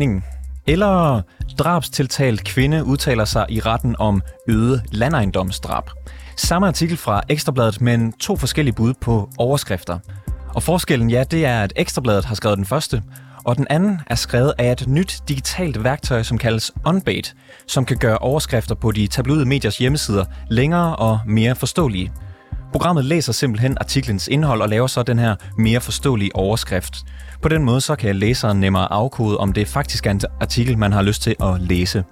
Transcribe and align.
regningen. 0.00 0.24
Eller 0.66 1.22
drabstiltalt 1.58 2.44
kvinde 2.44 2.84
udtaler 2.84 3.24
sig 3.24 3.46
i 3.48 3.60
retten 3.60 3.96
om 3.98 4.22
øget 4.48 4.82
landejendomsdrab. 4.92 5.90
Samme 6.36 6.68
artikel 6.68 6.96
fra 6.96 7.22
Ekstrabladet, 7.28 7.80
men 7.80 8.12
to 8.12 8.36
forskellige 8.36 8.74
bud 8.74 8.94
på 9.00 9.30
overskrifter. 9.38 9.98
Og 10.54 10.62
forskellen, 10.62 11.10
ja, 11.10 11.24
det 11.30 11.44
er, 11.44 11.62
at 11.62 11.72
Ekstrabladet 11.76 12.24
har 12.24 12.34
skrevet 12.34 12.58
den 12.58 12.66
første, 12.66 13.02
og 13.44 13.56
den 13.56 13.66
anden 13.70 14.00
er 14.06 14.14
skrevet 14.14 14.52
af 14.58 14.72
et 14.72 14.88
nyt 14.88 15.22
digitalt 15.28 15.84
værktøj, 15.84 16.22
som 16.22 16.38
kaldes 16.38 16.72
Unbait, 16.86 17.34
som 17.66 17.84
kan 17.84 17.96
gøre 17.96 18.18
overskrifter 18.18 18.74
på 18.74 18.92
de 18.92 19.06
tabloide 19.06 19.44
mediers 19.44 19.78
hjemmesider 19.78 20.24
længere 20.48 20.96
og 20.96 21.20
mere 21.26 21.54
forståelige. 21.54 22.12
Programmet 22.72 23.04
læser 23.04 23.32
simpelthen 23.32 23.76
artiklens 23.80 24.28
indhold 24.28 24.62
og 24.62 24.68
laver 24.68 24.86
så 24.86 25.02
den 25.02 25.18
her 25.18 25.36
mere 25.58 25.80
forståelige 25.80 26.36
overskrift. 26.36 26.94
På 27.42 27.48
den 27.48 27.64
måde 27.64 27.80
så 27.80 27.96
kan 27.96 28.16
læseren 28.16 28.60
nemmere 28.60 28.92
afkode, 28.92 29.36
om 29.36 29.52
det 29.52 29.68
faktisk 29.68 30.06
er 30.06 30.10
en 30.10 30.20
artikel, 30.40 30.78
man 30.78 30.92
har 30.92 31.02
lyst 31.02 31.22
til 31.22 31.36
at 31.42 31.60
læse. 31.60 32.04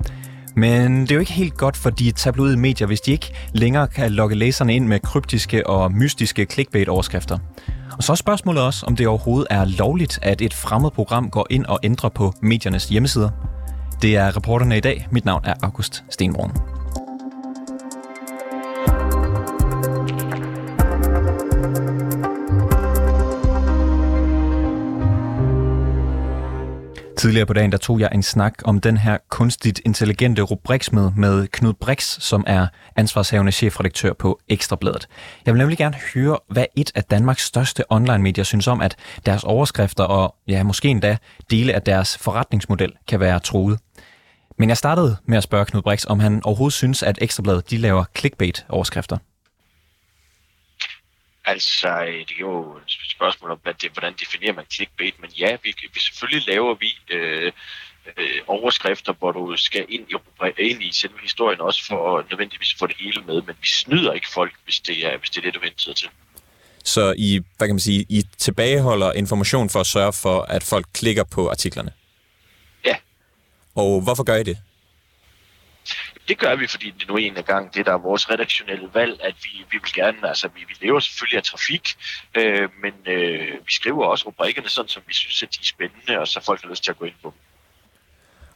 Men 0.57 1.01
det 1.01 1.11
er 1.11 1.15
jo 1.15 1.21
ikke 1.21 1.33
helt 1.33 1.57
godt 1.57 1.77
for 1.77 1.91
de 1.91 2.11
tabloide 2.11 2.57
medier, 2.57 2.87
hvis 2.87 3.01
de 3.01 3.13
ikke 3.13 3.35
længere 3.53 3.89
kan 3.89 4.13
lokke 4.13 4.35
læserne 4.35 4.75
ind 4.75 4.87
med 4.87 5.01
kryptiske 5.01 5.67
og 5.67 5.93
mystiske 5.93 6.47
clickbait-overskrifter. 6.53 7.39
Og 7.97 8.03
så 8.03 8.13
er 8.13 8.17
spørgsmålet 8.17 8.63
også, 8.63 8.87
om 8.87 8.97
det 8.97 9.07
overhovedet 9.07 9.47
er 9.51 9.65
lovligt, 9.65 10.19
at 10.23 10.41
et 10.41 10.55
fremmed 10.55 10.91
program 10.91 11.31
går 11.31 11.47
ind 11.51 11.67
og 11.67 11.79
ændrer 11.83 12.11
på 12.11 12.33
mediernes 12.43 12.89
hjemmesider. 12.89 13.31
Det 14.03 14.17
er 14.17 14.37
reporterne 14.37 14.77
i 14.77 14.81
dag. 14.81 15.09
Mit 15.11 15.25
navn 15.25 15.43
er 15.45 15.55
August 15.63 16.05
Stenbrun. 16.11 16.78
Tidligere 27.19 27.47
på 27.47 27.53
dagen, 27.53 27.73
der 27.73 27.79
tog 27.79 28.01
jeg 28.01 28.09
en 28.15 28.23
snak 28.23 28.55
om 28.65 28.81
den 28.81 28.97
her 28.97 29.19
kunstigt 29.29 29.81
intelligente 29.85 30.43
rubriksmed 30.43 31.11
med 31.17 31.49
Knud 31.49 31.73
Brix, 31.73 32.21
som 32.21 32.45
er 32.47 32.67
ansvarshavende 32.97 33.53
chefredaktør 33.53 34.13
på 34.13 34.41
Ekstrabladet. 34.49 35.09
Jeg 35.47 35.55
vil 35.55 35.59
nemlig 35.59 35.79
gerne 35.79 35.97
høre, 36.15 36.39
hvad 36.51 36.65
et 36.77 36.93
af 36.95 37.05
Danmarks 37.05 37.45
største 37.45 37.93
online-medier 37.93 38.45
synes 38.45 38.67
om, 38.67 38.81
at 38.81 38.97
deres 39.27 39.45
overskrifter 39.45 40.05
og 40.05 40.35
ja, 40.49 40.63
måske 40.63 40.89
endda 40.89 41.17
dele 41.51 41.73
af 41.73 41.83
deres 41.83 42.19
forretningsmodel 42.19 42.93
kan 43.09 43.21
være 43.21 43.41
truet. 43.41 43.79
Men 44.59 44.69
jeg 44.69 44.77
startede 44.77 45.17
med 45.27 45.37
at 45.37 45.43
spørge 45.43 45.65
Knud 45.65 45.83
Brix, 45.83 46.05
om 46.09 46.21
han 46.21 46.41
overhovedet 46.45 46.75
synes, 46.75 47.03
at 47.03 47.19
Ekstrabladet 47.21 47.71
de 47.71 47.79
laver 47.79 48.05
clickbait-overskrifter. 48.19 49.17
Altså, 51.53 51.89
det 52.29 52.35
er 52.37 52.41
jo 52.41 52.77
et 52.77 53.11
spørgsmål 53.17 53.51
om, 53.51 53.59
hvad 53.63 53.75
det, 53.75 53.91
hvordan 53.93 54.15
definerer 54.21 54.53
man 54.53 54.65
clickbait, 54.73 55.21
men 55.21 55.31
ja, 55.31 55.57
vi, 55.63 55.75
vi 55.95 56.01
selvfølgelig 56.01 56.47
laver 56.49 56.75
vi 56.75 56.91
øh, 57.11 57.53
øh, 58.17 58.41
overskrifter, 58.47 59.13
hvor 59.19 59.33
du 59.33 59.57
skal 59.57 59.87
ind 59.89 60.07
i, 60.11 60.15
ind 60.63 60.83
i 60.83 60.93
selve 60.93 61.19
historien 61.23 61.61
også 61.61 61.87
for 61.87 62.27
nødvendigvis 62.31 62.75
få 62.79 62.87
det 62.87 62.97
hele 63.01 63.23
med, 63.27 63.43
men 63.43 63.57
vi 63.61 63.67
snyder 63.67 64.13
ikke 64.13 64.29
folk, 64.29 64.53
hvis 64.65 64.81
det 64.81 65.07
er, 65.07 65.19
hvis 65.19 65.31
det, 65.31 65.39
er 65.39 65.43
det, 65.43 65.55
du 65.55 65.61
venter 65.61 65.93
til. 65.93 66.09
Så 66.85 67.15
I, 67.19 67.41
hvad 67.57 67.69
kan 67.69 67.75
man 67.75 67.81
sige, 67.81 68.07
I 68.09 68.23
tilbageholder 68.39 69.13
information 69.13 69.71
for 69.71 69.81
at 69.81 69.87
sørge 69.87 70.13
for, 70.13 70.43
at 70.43 70.63
folk 70.63 70.87
klikker 70.95 71.25
på 71.25 71.51
artiklerne? 71.51 71.93
Ja. 72.85 72.97
Og 73.75 74.01
hvorfor 74.01 74.23
gør 74.23 74.37
I 74.37 74.43
det? 74.43 74.59
Det 76.29 76.39
gør 76.39 76.57
vi, 76.57 76.67
fordi 76.67 76.91
det 76.91 77.09
nu 77.09 77.17
en 77.17 77.35
gang 77.47 77.75
det, 77.75 77.87
der 77.87 77.93
er 77.93 77.99
vores 77.99 78.31
redaktionelle 78.31 78.89
valg, 78.95 79.21
at 79.23 79.35
vi, 79.43 79.49
vi 79.71 79.79
vil 79.83 79.93
gerne, 79.95 80.29
altså 80.29 80.49
vi, 80.55 80.61
vi 80.69 80.87
lever 80.87 81.01
selvfølgelig 81.01 81.37
af 81.37 81.43
trafik, 81.43 81.97
øh, 82.35 82.69
men 82.83 83.15
øh, 83.15 83.53
vi 83.67 83.73
skriver 83.73 84.07
også 84.07 84.27
rubrikkerne 84.27 84.69
sådan, 84.69 84.89
som 84.89 85.03
vi 85.07 85.15
synes, 85.15 85.43
at 85.43 85.49
de 85.55 85.59
er 85.61 85.65
spændende, 85.65 86.21
og 86.21 86.29
så 86.29 86.41
folk 86.47 86.63
har 86.63 86.71
lyst 86.71 86.85
til 86.85 86.91
at 86.91 86.99
gå 86.99 87.05
ind 87.05 87.15
på 87.23 87.33
dem. 87.35 87.41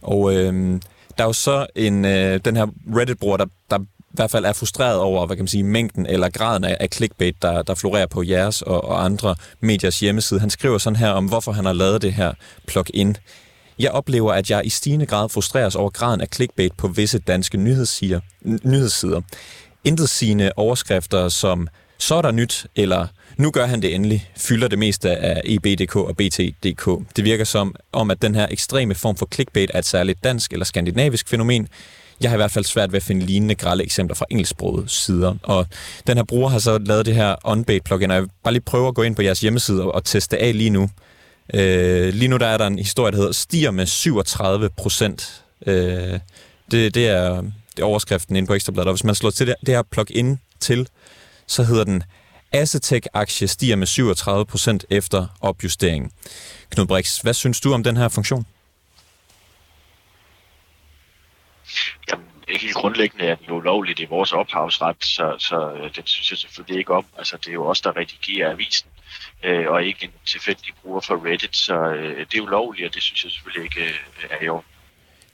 Og 0.03 0.35
øh, 0.35 0.81
der 1.19 1.25
er 1.25 1.29
jo 1.29 1.33
så 1.33 1.67
en, 1.77 2.05
øh, 2.05 2.41
den 2.45 2.57
her 2.57 2.67
Reddit-bruger, 2.97 3.37
der, 3.37 3.47
der 3.71 3.79
i 3.79 4.15
hvert 4.15 4.31
fald 4.31 4.45
er 4.45 4.53
frustreret 4.53 4.99
over, 4.99 5.27
hvad 5.27 5.37
kan 5.37 5.43
man 5.43 5.49
sige, 5.49 5.65
mængden 5.65 6.07
eller 6.07 6.29
graden 6.31 6.65
af, 6.65 6.77
af 6.81 6.89
clickbait, 6.93 7.43
der, 7.43 7.63
der 7.63 7.75
florerer 7.75 8.07
på 8.07 8.23
jeres 8.23 8.63
og, 8.63 8.85
og 8.85 9.05
andre 9.05 9.35
mediers 9.61 10.01
hjemmeside. 10.01 10.41
Han 10.41 10.51
skriver 10.51 10.79
sådan 10.79 10.97
her 10.97 11.11
om, 11.11 11.29
hvorfor 11.29 11.53
han 11.53 11.65
har 11.65 11.73
lavet 11.73 12.03
det 12.03 12.13
her 12.13 12.33
plug-in. 12.67 13.17
Jeg 13.83 13.91
oplever, 13.91 14.33
at 14.33 14.51
jeg 14.51 14.63
i 14.65 14.69
stigende 14.69 15.07
grad 15.07 15.29
frustreres 15.29 15.75
over 15.75 15.91
graden 15.91 16.21
af 16.21 16.27
clickbait 16.35 16.73
på 16.79 16.89
visse 16.89 17.19
danske 17.19 17.59
nyhedssider. 17.59 18.21
nyhedssider. 18.65 19.21
Intet 19.85 20.09
sine 20.09 20.59
overskrifter 20.59 21.29
som 21.29 21.69
så 21.99 22.15
er 22.15 22.23
der 22.23 22.31
nyt, 22.31 22.67
eller 22.77 23.07
nu 23.37 23.51
gør 23.51 23.67
han 23.67 23.83
det 23.83 23.95
endelig, 23.95 24.31
fylder 24.37 24.69
det 24.69 24.79
meste 24.79 25.11
af 25.11 25.41
EB.dk 25.45 25.97
og 25.97 26.17
BT.dk. 26.17 27.17
Det 27.17 27.25
virker 27.25 27.45
som 27.45 27.75
om, 27.93 28.11
at 28.11 28.23
den 28.23 28.35
her 28.35 28.47
ekstreme 28.51 28.95
form 28.95 29.17
for 29.17 29.29
clickbait 29.35 29.71
er 29.75 29.79
et 29.79 29.87
særligt 29.87 30.25
dansk 30.25 30.53
eller 30.53 30.65
skandinavisk 30.65 31.29
fænomen. 31.29 31.69
Jeg 32.21 32.31
har 32.31 32.37
i 32.37 32.39
hvert 32.39 32.51
fald 32.51 32.65
svært 32.65 32.93
ved 32.93 32.97
at 32.97 33.03
finde 33.03 33.27
lignende 33.27 33.55
grælde 33.55 33.85
eksempler 33.85 34.15
fra 34.15 34.27
engelsksprogede 34.31 34.89
sider. 34.89 35.35
Og 35.43 35.67
den 36.07 36.17
her 36.17 36.25
bruger 36.25 36.49
har 36.49 36.59
så 36.59 36.79
lavet 36.79 37.07
det 37.07 37.15
her 37.15 37.35
onbait 37.45 37.85
plugin, 37.85 38.11
og 38.11 38.15
jeg 38.15 38.23
vil 38.23 38.31
bare 38.45 38.55
lige 38.55 38.63
prøve 38.63 38.89
at 38.89 38.95
gå 38.95 39.03
ind 39.03 39.17
på 39.17 39.23
jeres 39.23 39.41
hjemmeside 39.41 39.93
og 39.93 40.05
teste 40.05 40.39
af 40.39 40.59
lige 40.59 40.71
nu. 40.71 40.89
Øh, 41.55 42.15
lige 42.15 42.29
nu 42.29 42.37
der 42.37 42.47
er 42.47 42.59
der 42.59 42.67
en 42.67 42.79
historie, 42.79 43.13
der 43.13 43.19
hedder 43.19 43.33
stiger 43.33 43.71
med 43.71 43.87
37 43.87 44.71
procent. 44.71 45.45
Øh, 45.67 46.21
det, 46.71 46.95
det, 46.95 47.09
er, 47.09 47.41
det 47.77 47.79
er 47.79 47.85
overskriften 47.85 48.37
inde 48.37 48.47
på 48.47 48.55
Ekstrabladet. 48.55 48.89
Og 48.89 48.95
hvis 48.95 49.05
man 49.05 49.15
slår 49.15 49.31
til 49.31 49.47
det, 49.47 49.55
det 49.61 49.75
her 49.75 49.83
plug-in 49.83 50.41
til, 50.61 50.89
så 51.47 51.63
hedder 51.63 51.85
den 51.85 52.03
Acetec-aktie 52.53 53.49
stiger 53.49 53.77
med 53.77 53.87
37 53.87 54.47
procent 54.47 54.85
efter 54.91 55.27
opjusteringen. 55.41 56.11
Knud 56.71 56.87
Brix, 56.87 57.19
hvad 57.19 57.35
synes 57.35 57.61
du 57.61 57.73
om 57.73 57.83
den 57.83 57.97
her 57.97 58.09
funktion? 58.09 58.47
Jamen, 62.11 62.27
helt 62.61 62.75
grundlæggende 62.75 63.25
er 63.25 63.35
den 63.35 63.47
jo 63.49 63.61
lovligt 63.61 64.01
i 64.01 64.05
vores 64.05 64.33
ophavsret, 64.33 65.05
så, 65.05 65.35
så 65.39 65.73
øh, 65.73 65.95
den 65.97 66.07
synes 66.07 66.31
jeg 66.31 66.39
selvfølgelig 66.39 66.79
ikke 66.79 66.95
om. 66.95 67.07
Altså, 67.19 67.37
det 67.37 67.49
er 67.49 67.53
jo 67.53 67.67
os, 67.67 67.81
der 67.81 67.97
redigerer 67.97 68.53
avisen 68.53 68.89
øh, 69.43 69.69
og 69.69 69.85
ikke 69.85 70.05
en 70.05 70.11
tilfældig 70.27 70.75
bruger 70.83 71.01
for 71.01 71.27
Reddit, 71.27 71.57
så 71.57 71.75
øh, 71.75 72.27
det 72.33 72.39
er 72.39 72.43
ulovligt, 72.43 72.87
og 72.87 72.95
det 72.95 73.03
synes 73.03 73.25
jeg 73.25 73.33
selvfølgelig 73.33 73.65
ikke 73.65 73.85
øh, 73.85 74.31
er 74.31 74.45
i 74.45 74.49
orden. 74.49 74.67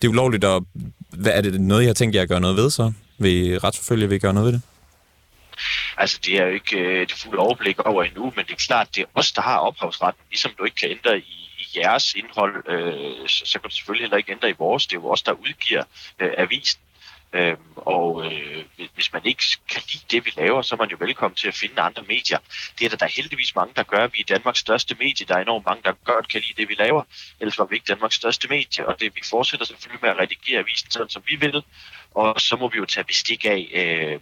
Det 0.02 0.08
er 0.08 0.10
ulovligt, 0.10 0.44
og 0.44 0.66
hvad 1.10 1.32
er 1.32 1.40
det 1.40 1.60
noget, 1.60 1.82
jeg 1.82 1.88
har 1.88 1.94
tænkt 1.94 2.14
jer 2.14 2.22
at 2.22 2.28
gøre 2.28 2.40
noget 2.40 2.56
ved 2.56 2.70
så? 2.70 2.92
Vil 3.18 3.60
retsforfølge, 3.60 4.08
vil 4.08 4.20
gøre 4.20 4.34
noget 4.34 4.46
ved 4.46 4.52
det? 4.52 4.62
Altså, 5.96 6.18
det 6.24 6.38
er 6.38 6.44
jo 6.46 6.52
ikke 6.52 6.78
øh, 6.78 7.08
det 7.08 7.12
fulde 7.12 7.38
overblik 7.38 7.78
over 7.78 8.04
endnu, 8.04 8.32
men 8.36 8.44
det 8.44 8.52
er 8.52 8.56
klart, 8.56 8.88
det 8.94 9.00
er 9.00 9.06
os, 9.14 9.32
der 9.32 9.42
har 9.42 9.58
ophavsretten. 9.58 10.22
Ligesom 10.30 10.52
du 10.58 10.64
ikke 10.64 10.76
kan 10.76 10.90
ændre 10.90 11.18
i, 11.18 11.50
i 11.58 11.78
jeres 11.78 12.14
indhold, 12.14 12.68
øh, 12.68 13.28
så, 13.28 13.46
så 13.46 13.58
kan 13.60 13.70
du 13.70 13.76
selvfølgelig 13.76 14.04
heller 14.04 14.16
ikke 14.16 14.32
ændre 14.32 14.50
i 14.50 14.54
vores. 14.58 14.86
Det 14.86 14.96
er 14.96 15.00
jo 15.00 15.10
os, 15.10 15.22
der 15.22 15.32
udgiver 15.32 15.82
øh, 16.18 16.30
avisen. 16.38 16.80
Øhm, 17.32 17.56
og 17.76 18.26
øh, 18.26 18.64
hvis 18.94 19.12
man 19.12 19.22
ikke 19.24 19.42
kan 19.68 19.82
lide 19.92 20.04
det, 20.10 20.24
vi 20.24 20.32
laver, 20.36 20.62
så 20.62 20.74
er 20.74 20.78
man 20.78 20.90
jo 20.90 20.96
velkommen 21.00 21.36
til 21.36 21.48
at 21.48 21.54
finde 21.54 21.80
andre 21.80 22.02
medier. 22.02 22.38
Det 22.78 22.84
er 22.84 22.88
der, 22.88 22.96
der 22.96 23.06
er 23.06 23.10
heldigvis 23.16 23.54
mange, 23.54 23.74
der 23.76 23.82
gør. 23.82 24.06
Vi 24.06 24.20
er 24.20 24.34
Danmarks 24.34 24.58
største 24.58 24.96
medie. 24.98 25.26
Der 25.26 25.34
er 25.34 25.42
enormt 25.42 25.66
mange, 25.66 25.82
der 25.84 25.92
godt 26.04 26.28
kan 26.28 26.40
lide 26.40 26.60
det, 26.62 26.68
vi 26.68 26.74
laver. 26.78 27.02
Ellers 27.40 27.58
var 27.58 27.64
vi 27.64 27.74
ikke 27.74 27.86
Danmarks 27.88 28.14
største 28.14 28.48
medie. 28.48 28.86
Og 28.86 29.00
det, 29.00 29.14
vi 29.14 29.20
fortsætter 29.30 29.66
selvfølgelig 29.66 30.02
med 30.02 30.10
at 30.10 30.18
redigere 30.18 30.58
avisen 30.58 30.90
sådan, 30.90 31.08
som 31.08 31.22
vi 31.26 31.36
vil. 31.36 31.62
Og 32.14 32.40
så 32.40 32.56
må 32.56 32.68
vi 32.68 32.78
jo 32.78 32.84
tage 32.84 33.04
bestik 33.04 33.44
af, 33.44 33.68
øh, 33.74 34.20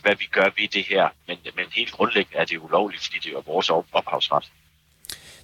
hvad 0.00 0.16
vi 0.16 0.24
gør 0.24 0.50
ved 0.58 0.68
det 0.68 0.84
her. 0.84 1.08
Men, 1.26 1.38
men 1.56 1.66
helt 1.72 1.92
grundlæggende 1.92 2.38
er 2.38 2.44
det 2.44 2.58
ulovligt, 2.58 3.04
fordi 3.04 3.18
det 3.18 3.32
er 3.32 3.40
vores 3.40 3.70
ophavsret. 3.70 4.50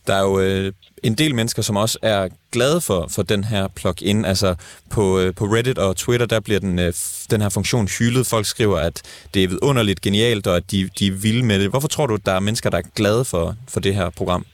Der 0.06 0.14
er 0.14 0.22
jo 0.22 0.40
øh, 0.40 0.72
en 1.02 1.14
del 1.14 1.34
mennesker, 1.34 1.62
som 1.62 1.76
også 1.76 1.98
er 2.02 2.28
glade 2.52 2.80
for, 2.80 3.06
for 3.08 3.22
den 3.22 3.44
her 3.44 3.68
plugin. 3.68 4.24
Altså 4.24 4.54
på, 4.90 5.18
øh, 5.18 5.34
på 5.34 5.44
Reddit 5.44 5.78
og 5.78 5.96
Twitter, 5.96 6.26
der 6.26 6.40
bliver 6.40 6.60
den, 6.60 6.78
øh, 6.78 6.92
den 7.30 7.40
her 7.40 7.48
funktion 7.48 7.88
hyldet. 7.88 8.26
Folk 8.26 8.46
skriver, 8.46 8.78
at 8.78 9.02
det 9.34 9.44
er 9.44 9.48
vidunderligt 9.48 10.00
genialt, 10.00 10.46
og 10.46 10.56
at 10.56 10.70
de, 10.70 10.90
de 10.98 11.06
er 11.06 11.12
vilde 11.12 11.42
med 11.42 11.60
det. 11.60 11.70
Hvorfor 11.70 11.88
tror 11.88 12.06
du, 12.06 12.14
at 12.14 12.26
der 12.26 12.32
er 12.32 12.40
mennesker, 12.40 12.70
der 12.70 12.78
er 12.78 12.82
glade 12.94 13.24
for, 13.24 13.56
for 13.68 13.80
det 13.80 13.94
her 13.94 14.10
program? 14.10 14.46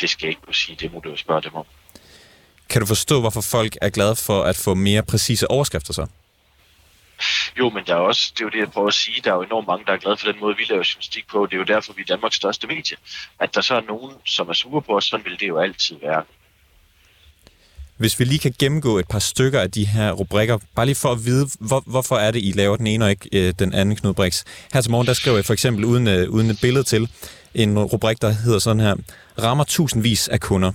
Det 0.00 0.10
skal 0.10 0.26
jeg 0.26 0.30
ikke 0.30 0.42
kunne 0.42 0.54
sige. 0.54 0.76
Det 0.80 0.92
må 0.92 1.00
du 1.04 1.10
jo 1.10 1.16
spørge 1.16 1.42
dem 1.42 1.54
om. 1.54 1.64
Kan 2.68 2.80
du 2.80 2.86
forstå, 2.86 3.20
hvorfor 3.20 3.40
folk 3.40 3.76
er 3.80 3.88
glade 3.88 4.16
for 4.16 4.42
at 4.42 4.56
få 4.56 4.74
mere 4.74 5.02
præcise 5.02 5.50
overskrifter 5.50 5.92
så? 5.92 6.06
Jo, 7.58 7.70
men 7.70 7.84
der 7.86 7.94
er 7.94 7.98
også, 7.98 8.32
det 8.34 8.40
er 8.40 8.44
jo 8.44 8.50
det, 8.50 8.58
jeg 8.58 8.70
prøver 8.70 8.88
at 8.88 8.94
sige, 8.94 9.20
der 9.24 9.30
er 9.30 9.34
jo 9.34 9.42
enormt 9.42 9.66
mange, 9.66 9.84
der 9.86 9.92
er 9.92 9.96
glade 9.96 10.16
for 10.16 10.26
den 10.26 10.40
måde, 10.40 10.56
vi 10.56 10.64
laver 10.68 10.84
journalistik 10.90 11.24
på. 11.32 11.46
Det 11.46 11.54
er 11.54 11.58
jo 11.58 11.64
derfor, 11.64 11.92
vi 11.92 12.02
er 12.02 12.06
Danmarks 12.06 12.36
største 12.36 12.66
medie. 12.66 12.96
At 13.40 13.54
der 13.54 13.60
så 13.60 13.74
er 13.74 13.80
nogen, 13.80 14.12
som 14.26 14.48
er 14.48 14.52
sure 14.52 14.82
på 14.82 14.96
os, 14.96 15.04
sådan 15.04 15.24
vil 15.24 15.40
det 15.40 15.48
jo 15.48 15.58
altid 15.58 15.96
være. 16.02 16.22
Hvis 17.96 18.18
vi 18.18 18.24
lige 18.24 18.38
kan 18.38 18.54
gennemgå 18.58 18.98
et 18.98 19.08
par 19.08 19.18
stykker 19.18 19.60
af 19.60 19.70
de 19.70 19.86
her 19.86 20.12
rubrikker, 20.12 20.58
bare 20.74 20.86
lige 20.86 20.96
for 20.96 21.12
at 21.12 21.24
vide, 21.24 21.48
hvor, 21.60 21.82
hvorfor 21.86 22.16
er 22.16 22.30
det, 22.30 22.40
I 22.44 22.52
laver 22.54 22.76
den 22.76 22.86
ene 22.86 23.04
og 23.04 23.10
ikke 23.10 23.28
øh, 23.32 23.54
den 23.58 23.74
anden, 23.74 23.96
Knud 23.96 24.14
Brix. 24.14 24.44
Her 24.72 24.80
til 24.80 24.90
morgen, 24.90 25.06
der 25.06 25.12
skriver 25.12 25.36
jeg 25.36 25.44
for 25.44 25.52
eksempel, 25.52 25.84
uden, 25.84 26.08
øh, 26.08 26.30
uden 26.30 26.50
et 26.50 26.58
billede 26.60 26.84
til, 26.84 27.08
en 27.54 27.78
rubrik, 27.78 28.22
der 28.22 28.30
hedder 28.30 28.58
sådan 28.58 28.80
her, 28.80 28.94
rammer 29.42 29.64
tusindvis 29.64 30.28
af 30.28 30.40
kunder. 30.40 30.72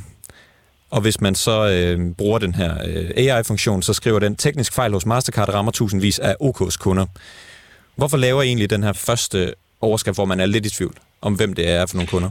Og 0.89 1.01
hvis 1.01 1.21
man 1.21 1.35
så 1.35 1.69
øh, 1.69 2.15
bruger 2.15 2.39
den 2.39 2.55
her 2.55 2.77
øh, 2.87 3.11
AI-funktion, 3.15 3.81
så 3.81 3.93
skriver 3.93 4.19
den, 4.19 4.35
teknisk 4.35 4.73
fejl 4.73 4.93
hos 4.93 5.05
Mastercard 5.05 5.53
rammer 5.53 5.71
tusindvis 5.71 6.19
af 6.19 6.35
OK's 6.41 6.77
kunder. 6.77 7.05
Hvorfor 7.95 8.17
laver 8.17 8.41
I 8.41 8.47
egentlig 8.47 8.69
den 8.69 8.83
her 8.83 8.93
første 8.93 9.53
overskrift, 9.81 10.17
hvor 10.17 10.25
man 10.25 10.39
er 10.39 10.45
lidt 10.45 10.65
i 10.65 10.69
tvivl 10.69 10.97
om, 11.21 11.33
hvem 11.33 11.53
det 11.53 11.69
er 11.69 11.85
for 11.85 11.95
nogle 11.95 12.07
kunder? 12.07 12.29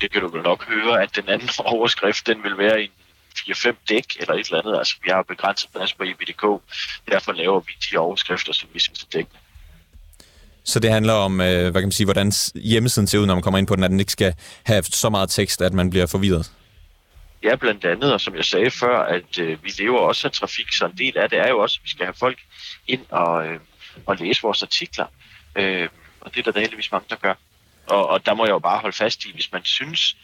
Det 0.00 0.12
kan 0.12 0.20
du 0.20 0.28
vel 0.28 0.42
nok 0.42 0.64
høre, 0.68 1.02
at 1.02 1.10
den 1.16 1.28
anden 1.28 1.48
overskrift, 1.74 2.26
den 2.26 2.42
vil 2.42 2.58
være 2.58 2.82
en 2.82 2.90
4-5 3.38 3.74
dæk 3.88 4.04
eller 4.20 4.34
et 4.34 4.46
eller 4.46 4.58
andet. 4.58 4.78
Altså, 4.78 4.94
vi 5.04 5.10
har 5.10 5.22
begrænset 5.22 5.70
plads 5.74 5.92
på 5.94 6.02
EBDK. 6.02 6.62
Derfor 7.10 7.32
laver 7.32 7.60
vi 7.60 7.72
de 7.90 7.98
overskrifter, 7.98 8.52
som 8.52 8.68
vi 8.72 8.78
synes 8.78 9.02
er 9.02 9.06
dækkende. 9.12 9.38
Så 10.64 10.80
det 10.80 10.90
handler 10.90 11.12
om, 11.12 11.40
øh, 11.40 11.60
hvad 11.60 11.72
kan 11.72 11.82
man 11.82 11.92
sige, 11.92 12.06
hvordan 12.06 12.32
hjemmesiden 12.54 13.06
ser 13.06 13.18
ud, 13.18 13.26
når 13.26 13.34
man 13.34 13.42
kommer 13.42 13.58
ind 13.58 13.66
på 13.66 13.76
den, 13.76 13.84
at 13.84 13.90
den 13.90 14.00
ikke 14.00 14.12
skal 14.12 14.34
have 14.62 14.82
så 14.82 15.10
meget 15.10 15.30
tekst, 15.30 15.62
at 15.62 15.72
man 15.72 15.90
bliver 15.90 16.06
forvirret? 16.06 16.50
Ja, 17.42 17.56
blandt 17.56 17.84
andet, 17.84 18.12
og 18.12 18.20
som 18.20 18.36
jeg 18.36 18.44
sagde 18.44 18.70
før, 18.70 19.02
at 19.02 19.38
øh, 19.38 19.64
vi 19.64 19.72
lever 19.78 19.98
også 19.98 20.26
af 20.26 20.32
trafik, 20.32 20.72
så 20.72 20.86
en 20.86 20.98
del 20.98 21.18
af 21.18 21.30
det 21.30 21.38
er 21.38 21.48
jo 21.48 21.58
også, 21.58 21.78
at 21.80 21.84
vi 21.84 21.90
skal 21.90 22.06
have 22.06 22.14
folk 22.14 22.38
ind 22.86 23.06
og, 23.10 23.46
øh, 23.46 23.60
og 24.06 24.16
læse 24.16 24.42
vores 24.42 24.62
artikler. 24.62 25.06
Øh, 25.56 25.88
og 26.20 26.34
det 26.34 26.46
er 26.46 26.52
der, 26.52 26.60
heldigvis 26.60 26.92
mange, 26.92 27.06
der 27.10 27.16
gør. 27.16 27.34
Og, 27.86 28.08
og 28.08 28.26
der 28.26 28.34
må 28.34 28.44
jeg 28.44 28.50
jo 28.50 28.58
bare 28.58 28.78
holde 28.78 28.96
fast 28.96 29.24
i, 29.24 29.32
hvis 29.32 29.52
man 29.52 29.64
synes, 29.64 30.16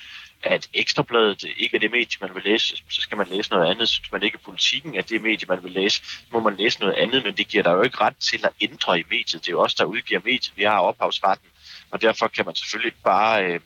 at 0.42 0.68
Ekstrabladet 0.74 1.44
ikke 1.56 1.76
er 1.76 1.80
det 1.80 1.90
medie, 1.90 2.18
man 2.20 2.34
vil 2.34 2.42
læse, 2.44 2.76
så 2.88 3.00
skal 3.00 3.16
man 3.16 3.26
læse 3.30 3.50
noget 3.50 3.70
andet. 3.70 3.88
Synes 3.88 4.12
man 4.12 4.22
ikke, 4.22 4.34
at 4.34 4.44
politikken 4.44 4.94
er 4.94 5.02
det 5.02 5.22
medie, 5.22 5.46
man 5.48 5.62
vil 5.62 5.72
læse, 5.72 6.02
så 6.04 6.24
må 6.32 6.40
man 6.40 6.56
læse 6.56 6.80
noget 6.80 6.94
andet, 6.94 7.24
men 7.24 7.36
det 7.36 7.48
giver 7.48 7.62
der 7.62 7.72
jo 7.72 7.82
ikke 7.82 8.00
ret 8.00 8.16
til 8.16 8.44
at 8.44 8.50
ændre 8.60 9.00
i 9.00 9.04
mediet. 9.10 9.42
Det 9.42 9.48
er 9.48 9.52
jo 9.52 9.60
os, 9.60 9.74
der 9.74 9.84
udgiver 9.84 10.20
mediet. 10.24 10.52
Vi 10.56 10.62
har 10.62 10.78
ophavsretten, 10.78 11.48
og 11.90 12.02
derfor 12.02 12.28
kan 12.28 12.46
man 12.46 12.54
selvfølgelig 12.54 12.94
bare 13.04 13.44
øh 13.44 13.60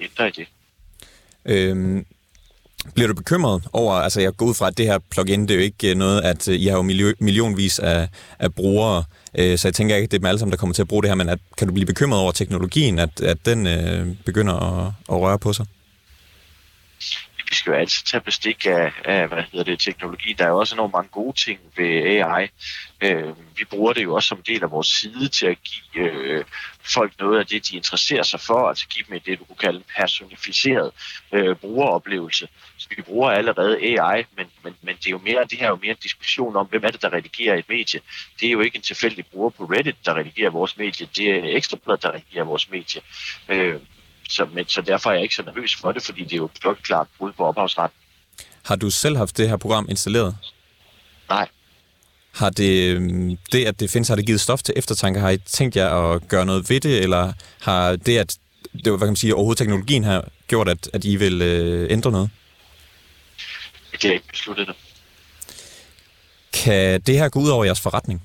ændre 0.00 0.28
i 0.28 0.30
det. 0.30 0.48
Øhm, 1.44 2.06
bliver 2.94 3.08
du 3.08 3.14
bekymret 3.14 3.62
over, 3.72 3.94
altså 3.94 4.20
jeg 4.20 4.36
går 4.36 4.46
ud 4.46 4.54
fra, 4.54 4.66
at 4.66 4.78
det 4.78 4.86
her 4.86 4.98
plugin, 5.10 5.42
det 5.42 5.50
er 5.50 5.54
jo 5.54 5.60
ikke 5.60 5.90
øh, 5.90 5.96
noget, 5.96 6.20
at 6.20 6.48
øh, 6.48 6.60
I 6.60 6.66
har 6.66 6.76
jo 6.76 6.82
millionvis 7.20 7.78
af, 7.78 8.08
af 8.38 8.54
brugere, 8.54 9.04
øh, 9.38 9.58
så 9.58 9.68
jeg 9.68 9.74
tænker 9.74 9.96
ikke, 9.96 10.04
at 10.04 10.10
det 10.10 10.16
er 10.16 10.20
dem 10.20 10.26
alle 10.26 10.38
sammen, 10.38 10.50
der 10.50 10.56
kommer 10.56 10.74
til 10.74 10.82
at 10.82 10.88
bruge 10.88 11.02
det 11.02 11.10
her, 11.10 11.14
men 11.14 11.28
at, 11.28 11.38
kan 11.58 11.68
du 11.68 11.74
blive 11.74 11.86
bekymret 11.86 12.20
over 12.20 12.32
teknologien, 12.32 12.98
at, 12.98 13.20
at 13.20 13.46
den 13.46 13.66
øh, 13.66 14.06
begynder 14.26 14.54
at, 14.54 14.92
at 15.08 15.20
røre 15.20 15.38
på 15.38 15.52
sig? 15.52 15.66
Skal 17.62 17.72
jo 17.72 17.78
altid 17.78 18.04
tage 18.04 18.20
bestik 18.20 18.66
af, 18.66 18.92
af 19.04 19.28
hvad 19.28 19.42
hedder 19.52 19.64
det, 19.64 19.78
teknologi. 19.78 20.32
Der 20.32 20.44
er 20.44 20.48
jo 20.48 20.58
også 20.58 20.74
enormt 20.74 20.92
mange 20.92 21.08
gode 21.08 21.36
ting 21.36 21.60
ved 21.76 21.86
AI. 21.86 22.48
Øh, 23.00 23.28
vi 23.58 23.64
bruger 23.64 23.92
det 23.92 24.02
jo 24.02 24.14
også 24.14 24.28
som 24.28 24.42
del 24.42 24.62
af 24.62 24.70
vores 24.70 24.86
side 24.86 25.28
til 25.28 25.46
at 25.46 25.58
give 25.62 26.10
øh, 26.10 26.44
folk 26.94 27.12
noget 27.18 27.38
af 27.38 27.46
det, 27.46 27.68
de 27.68 27.76
interesserer 27.76 28.22
sig 28.22 28.40
for, 28.40 28.68
altså 28.68 28.88
give 28.88 29.04
dem 29.08 29.20
det, 29.20 29.38
du 29.38 29.44
kunne 29.44 29.56
kalde 29.56 29.78
en 29.78 29.84
personificeret 29.96 30.90
øh, 31.32 31.56
brugeroplevelse. 31.56 32.48
Så 32.76 32.88
vi 32.96 33.02
bruger 33.02 33.30
allerede 33.30 33.78
AI, 33.78 34.24
men, 34.36 34.46
men, 34.64 34.74
men 34.82 34.96
det 34.96 35.06
er 35.06 35.10
jo 35.10 35.20
mere, 35.24 35.44
det 35.50 35.58
her 35.58 35.66
er 35.66 35.70
jo 35.70 35.78
mere 35.82 35.90
en 35.90 36.02
diskussion 36.02 36.56
om, 36.56 36.66
hvem 36.66 36.84
er 36.84 36.90
det, 36.90 37.02
der 37.02 37.12
redigerer 37.12 37.58
et 37.58 37.68
medie. 37.68 38.00
Det 38.40 38.48
er 38.48 38.52
jo 38.52 38.60
ikke 38.60 38.76
en 38.76 38.82
tilfældig 38.82 39.26
bruger 39.26 39.50
på 39.50 39.64
Reddit, 39.64 39.96
der 40.04 40.14
redigerer 40.14 40.50
vores 40.50 40.76
medie. 40.76 41.08
Det 41.16 41.30
er 41.30 41.56
Ekstrabladet, 41.56 42.02
der 42.02 42.10
redigerer 42.10 42.44
vores 42.44 42.70
medie. 42.70 43.00
Øh, 43.48 43.80
så, 44.28 44.46
men, 44.54 44.68
så 44.68 44.80
derfor 44.80 45.10
er 45.10 45.14
jeg 45.14 45.22
ikke 45.22 45.34
så 45.34 45.42
nervøs 45.42 45.76
for 45.76 45.92
det, 45.92 46.02
fordi 46.02 46.24
det 46.24 46.32
er 46.32 46.36
jo 46.36 46.48
klart 46.82 47.06
brud 47.18 47.32
på 47.32 47.44
ophavsretten. 47.44 47.98
Har 48.62 48.76
du 48.76 48.90
selv 48.90 49.16
haft 49.16 49.36
det 49.36 49.48
her 49.48 49.56
program 49.56 49.86
installeret? 49.88 50.36
Nej. 51.28 51.48
Har 52.32 52.50
det, 52.50 52.96
øhm, 52.96 53.38
det, 53.52 53.64
at 53.64 53.80
det 53.80 53.90
findes, 53.90 54.08
har 54.08 54.16
det 54.16 54.26
givet 54.26 54.40
stof 54.40 54.62
til 54.62 54.74
eftertanke? 54.76 55.20
Har 55.20 55.30
I 55.30 55.38
tænkt 55.38 55.76
jer 55.76 55.88
at 55.88 56.28
gøre 56.28 56.46
noget 56.46 56.70
ved 56.70 56.80
det, 56.80 57.02
eller 57.02 57.32
har 57.60 57.96
det, 57.96 58.18
at 58.18 58.36
det, 58.72 58.82
hvad 58.84 58.98
kan 58.98 59.06
man 59.06 59.16
sige, 59.16 59.34
overhovedet 59.34 59.58
teknologien 59.58 60.04
har 60.04 60.28
gjort, 60.46 60.68
at, 60.68 60.90
at 60.92 61.04
I 61.04 61.16
vil 61.16 61.42
øh, 61.42 61.86
ændre 61.90 62.10
noget? 62.10 62.30
Det 63.92 64.04
er 64.04 64.12
ikke 64.12 64.28
besluttet 64.28 64.68
det. 64.68 64.76
Kan 66.52 67.00
det 67.00 67.18
her 67.18 67.28
gå 67.28 67.40
ud 67.40 67.48
over 67.48 67.64
jeres 67.64 67.80
forretning? 67.80 68.22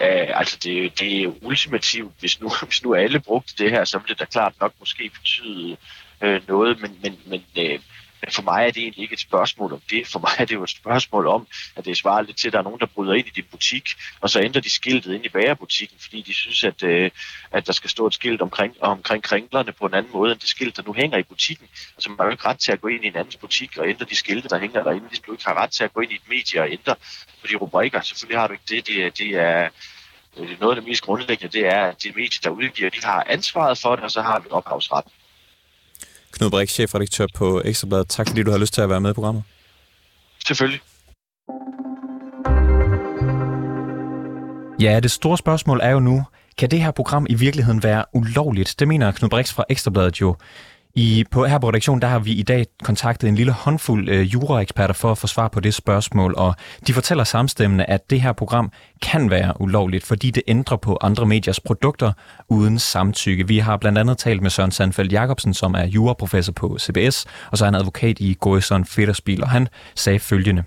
Uh, 0.00 0.38
altså 0.40 0.58
det, 0.62 1.00
det 1.00 1.22
er 1.22 1.32
ultimativt, 1.42 2.12
hvis 2.20 2.40
nu, 2.40 2.50
hvis 2.66 2.84
nu 2.84 2.94
alle 2.94 3.20
brugte 3.20 3.64
det 3.64 3.70
her, 3.70 3.84
så 3.84 3.98
ville 3.98 4.08
det 4.08 4.20
da 4.20 4.24
klart 4.24 4.52
nok 4.60 4.72
måske 4.80 5.10
betyde 5.10 5.76
øh, 6.20 6.48
noget, 6.48 6.80
men, 6.80 6.98
men, 7.02 7.18
men, 7.26 7.44
øh, 7.58 7.80
men 8.20 8.30
for 8.32 8.42
mig 8.42 8.66
er 8.66 8.70
det 8.70 8.82
egentlig 8.82 9.02
ikke 9.02 9.12
et 9.12 9.20
spørgsmål 9.20 9.72
om 9.72 9.80
det. 9.90 10.06
For 10.06 10.18
mig 10.18 10.32
er 10.38 10.44
det 10.44 10.54
jo 10.54 10.62
et 10.62 10.70
spørgsmål 10.70 11.26
om, 11.26 11.46
at 11.76 11.84
det 11.84 11.96
svarer 11.96 12.22
lidt 12.22 12.36
til, 12.36 12.46
at 12.48 12.52
der 12.52 12.58
er 12.58 12.62
nogen, 12.62 12.80
der 12.80 12.86
bryder 12.86 13.14
ind 13.14 13.26
i 13.26 13.30
din 13.30 13.44
butik, 13.50 13.88
og 14.20 14.30
så 14.30 14.40
ændrer 14.40 14.60
de 14.60 14.70
skiltet 14.70 15.14
ind 15.14 15.24
i 15.24 15.28
bagerbutikken, 15.28 15.96
fordi 16.00 16.22
de 16.22 16.34
synes, 16.34 16.64
at, 16.64 16.82
øh, 16.82 17.10
at 17.50 17.66
der 17.66 17.72
skal 17.72 17.90
stå 17.90 18.06
et 18.06 18.14
skilt 18.14 18.42
omkring, 18.42 18.74
omkring 18.80 19.22
kringlerne 19.22 19.72
på 19.72 19.86
en 19.86 19.94
anden 19.94 20.12
måde, 20.12 20.32
end 20.32 20.40
det 20.40 20.48
skilt, 20.48 20.76
der 20.76 20.82
nu 20.86 20.92
hænger 20.92 21.18
i 21.18 21.22
butikken. 21.22 21.68
Altså 21.96 22.10
man 22.10 22.18
har 22.18 22.24
jo 22.24 22.30
ikke 22.30 22.48
ret 22.48 22.58
til 22.58 22.72
at 22.72 22.80
gå 22.80 22.88
ind 22.88 23.04
i 23.04 23.06
en 23.06 23.16
andens 23.16 23.36
butik 23.36 23.78
og 23.78 23.88
ændre 23.88 24.06
de 24.06 24.14
skilte, 24.14 24.48
der 24.48 24.58
hænger 24.58 24.82
derinde, 24.82 25.08
hvis 25.08 25.18
du 25.18 25.32
ikke 25.32 25.44
har 25.46 25.54
ret 25.54 25.70
til 25.70 25.84
at 25.84 25.92
gå 25.92 26.00
ind 26.00 26.12
i 26.12 26.14
et 26.14 26.28
medie 26.28 26.60
og 26.60 26.70
ændre 26.70 26.94
på 27.48 27.52
de 27.52 27.64
rubrikker. 27.64 28.00
Selvfølgelig 28.00 28.40
har 28.40 28.46
du 28.46 28.52
ikke 28.52 28.64
det. 28.68 28.86
Det, 28.86 29.18
det 29.18 29.36
er 29.36 29.68
noget 30.60 30.76
af 30.76 30.82
det 30.82 30.88
mest 30.88 31.02
grundlæggende, 31.02 31.58
det 31.58 31.66
er, 31.66 31.80
at 31.80 32.02
de 32.02 32.08
medier, 32.16 32.40
der 32.42 32.50
udgiver, 32.50 32.90
de 32.90 33.04
har 33.04 33.24
ansvaret 33.28 33.78
for 33.78 33.96
det, 33.96 34.04
og 34.04 34.10
så 34.10 34.22
har 34.22 34.38
vi 34.38 34.46
ophavsret. 34.50 35.04
Knud 36.32 36.50
Brix, 36.50 36.70
chefredaktør 36.70 37.26
på 37.34 37.62
Ekstrabladet. 37.64 38.08
Tak 38.08 38.28
fordi 38.28 38.42
du 38.42 38.50
har 38.50 38.58
lyst 38.58 38.74
til 38.74 38.80
at 38.80 38.88
være 38.88 39.00
med 39.00 39.10
i 39.10 39.12
programmet. 39.14 39.42
Selvfølgelig. 40.46 40.80
Ja, 44.80 45.00
det 45.00 45.10
store 45.10 45.38
spørgsmål 45.38 45.80
er 45.82 45.90
jo 45.90 46.00
nu, 46.00 46.24
kan 46.58 46.70
det 46.70 46.80
her 46.80 46.90
program 46.90 47.26
i 47.30 47.34
virkeligheden 47.34 47.82
være 47.82 48.04
ulovligt? 48.12 48.74
Det 48.78 48.88
mener 48.88 49.12
Knud 49.12 49.30
Brix 49.30 49.52
fra 49.52 49.64
Ekstrabladet 49.68 50.20
jo. 50.20 50.36
I, 50.94 51.24
på, 51.30 51.46
her 51.46 51.58
på 51.58 51.68
redaktionen, 51.68 52.02
der 52.02 52.08
har 52.08 52.18
vi 52.18 52.32
i 52.32 52.42
dag 52.42 52.66
kontaktet 52.82 53.28
en 53.28 53.34
lille 53.34 53.52
håndfuld 53.52 54.08
øh, 54.08 54.32
juraeksperter 54.32 54.94
for 54.94 55.10
at 55.10 55.18
få 55.18 55.26
svar 55.26 55.48
på 55.48 55.60
det 55.60 55.74
spørgsmål, 55.74 56.34
og 56.36 56.54
de 56.86 56.94
fortæller 56.94 57.24
samstemmende, 57.24 57.84
at 57.84 58.10
det 58.10 58.20
her 58.20 58.32
program 58.32 58.72
kan 59.02 59.30
være 59.30 59.60
ulovligt, 59.60 60.06
fordi 60.06 60.30
det 60.30 60.42
ændrer 60.46 60.76
på 60.76 60.98
andre 61.00 61.26
mediers 61.26 61.60
produkter 61.60 62.12
uden 62.48 62.78
samtykke. 62.78 63.48
Vi 63.48 63.58
har 63.58 63.76
blandt 63.76 63.98
andet 63.98 64.18
talt 64.18 64.42
med 64.42 64.50
Søren 64.50 64.70
Sandfeldt 64.70 65.12
Jacobsen, 65.12 65.54
som 65.54 65.74
er 65.74 65.86
juraprofessor 65.86 66.52
på 66.52 66.78
CBS, 66.78 67.26
og 67.50 67.58
så 67.58 67.64
er 67.64 67.66
han 67.66 67.74
advokat 67.74 68.20
i 68.20 68.36
Gorison 68.40 68.84
Fedderspil, 68.84 69.42
og 69.42 69.50
han 69.50 69.68
sagde 69.94 70.18
følgende. 70.18 70.62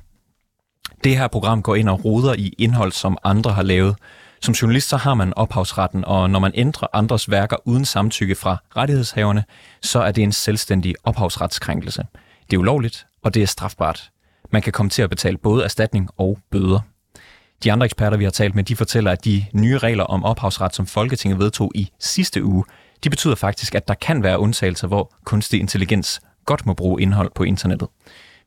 Det 1.04 1.18
her 1.18 1.28
program 1.28 1.62
går 1.62 1.76
ind 1.76 1.90
og 1.90 2.06
roder 2.06 2.34
i 2.34 2.54
indhold, 2.58 2.92
som 2.92 3.18
andre 3.24 3.52
har 3.52 3.64
lavet, 3.64 3.96
som 4.44 4.54
journalist 4.54 4.90
så 4.90 4.98
har 4.98 5.14
man 5.14 5.34
ophavsretten, 5.36 6.06
og 6.06 6.30
når 6.30 6.40
man 6.40 6.52
ændrer 6.56 6.88
andres 6.94 7.30
værker 7.30 7.58
uden 7.66 7.86
samtykke 7.86 8.36
fra 8.36 8.58
rettighedshaverne, 8.78 9.44
så 9.82 10.00
er 10.00 10.12
det 10.12 10.24
en 10.24 10.32
selvstændig 10.32 10.96
ophavsretskrænkelse. 11.04 12.04
Det 12.50 12.58
er 12.58 12.60
ulovligt, 12.60 13.06
og 13.24 13.34
det 13.34 13.44
er 13.44 13.48
strafbart. 13.48 14.10
Man 14.52 14.62
kan 14.62 14.74
komme 14.74 14.90
til 14.90 15.02
at 15.02 15.10
betale 15.10 15.38
både 15.38 15.64
erstatning 15.64 16.10
og 16.18 16.38
bøder. 16.52 16.80
De 17.64 17.72
andre 17.72 17.86
eksperter, 17.86 18.18
vi 18.18 18.24
har 18.24 18.32
talt 18.32 18.56
med, 18.56 18.64
de 18.64 18.76
fortæller, 18.76 19.12
at 19.12 19.26
de 19.26 19.46
nye 19.54 19.78
regler 19.78 20.04
om 20.04 20.24
ophavsret, 20.24 20.76
som 20.76 20.86
Folketinget 20.86 21.40
vedtog 21.40 21.72
i 21.76 21.90
sidste 22.00 22.44
uge, 22.44 22.66
de 23.04 23.10
betyder 23.10 23.36
faktisk, 23.36 23.76
at 23.76 23.88
der 23.88 23.94
kan 23.94 24.24
være 24.24 24.40
undtagelser, 24.40 24.88
hvor 24.88 25.14
kunstig 25.26 25.60
intelligens 25.60 26.22
godt 26.46 26.66
må 26.66 26.74
bruge 26.74 27.02
indhold 27.02 27.32
på 27.36 27.44
internettet. 27.44 27.88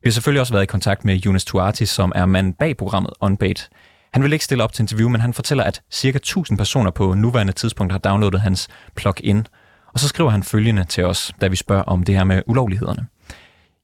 Vi 0.02 0.08
har 0.08 0.12
selvfølgelig 0.12 0.40
også 0.40 0.52
været 0.52 0.62
i 0.62 0.66
kontakt 0.66 1.04
med 1.04 1.16
Jonas 1.16 1.44
Tuarti, 1.44 1.86
som 1.86 2.12
er 2.14 2.26
mand 2.26 2.54
bag 2.54 2.76
programmet 2.76 3.12
OnBait. 3.20 3.68
Han 4.14 4.22
vil 4.22 4.32
ikke 4.32 4.44
stille 4.44 4.64
op 4.64 4.72
til 4.72 4.82
interview, 4.82 5.08
men 5.08 5.20
han 5.20 5.34
fortæller, 5.34 5.64
at 5.64 5.82
cirka 5.90 6.16
1000 6.16 6.58
personer 6.58 6.90
på 6.90 7.14
nuværende 7.14 7.52
tidspunkt 7.52 7.92
har 7.92 7.98
downloadet 7.98 8.40
hans 8.40 8.68
plugin. 8.94 9.46
Og 9.92 10.00
så 10.00 10.08
skriver 10.08 10.30
han 10.30 10.42
følgende 10.42 10.84
til 10.84 11.04
os, 11.04 11.32
da 11.40 11.48
vi 11.48 11.56
spørger 11.56 11.82
om 11.82 12.02
det 12.02 12.14
her 12.14 12.24
med 12.24 12.42
ulovlighederne. 12.46 13.06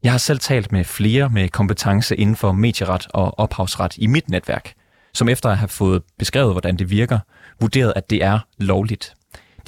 Jeg 0.03 0.13
har 0.13 0.19
selv 0.19 0.39
talt 0.39 0.73
med 0.73 0.85
flere 0.85 1.29
med 1.29 1.49
kompetence 1.49 2.17
inden 2.17 2.37
for 2.37 2.53
medieret 2.53 3.07
og 3.15 3.39
ophavsret 3.39 3.97
i 3.97 4.07
mit 4.07 4.31
netværk, 4.31 4.73
som 5.15 5.29
efter 5.29 5.49
at 5.49 5.59
have 5.59 5.69
fået 5.69 6.03
beskrevet, 6.19 6.55
hvordan 6.55 6.77
det 6.77 6.91
virker, 6.91 7.19
vurderet, 7.61 7.93
at 7.97 8.11
det 8.11 8.25
er 8.25 8.39
lovligt. 8.59 9.15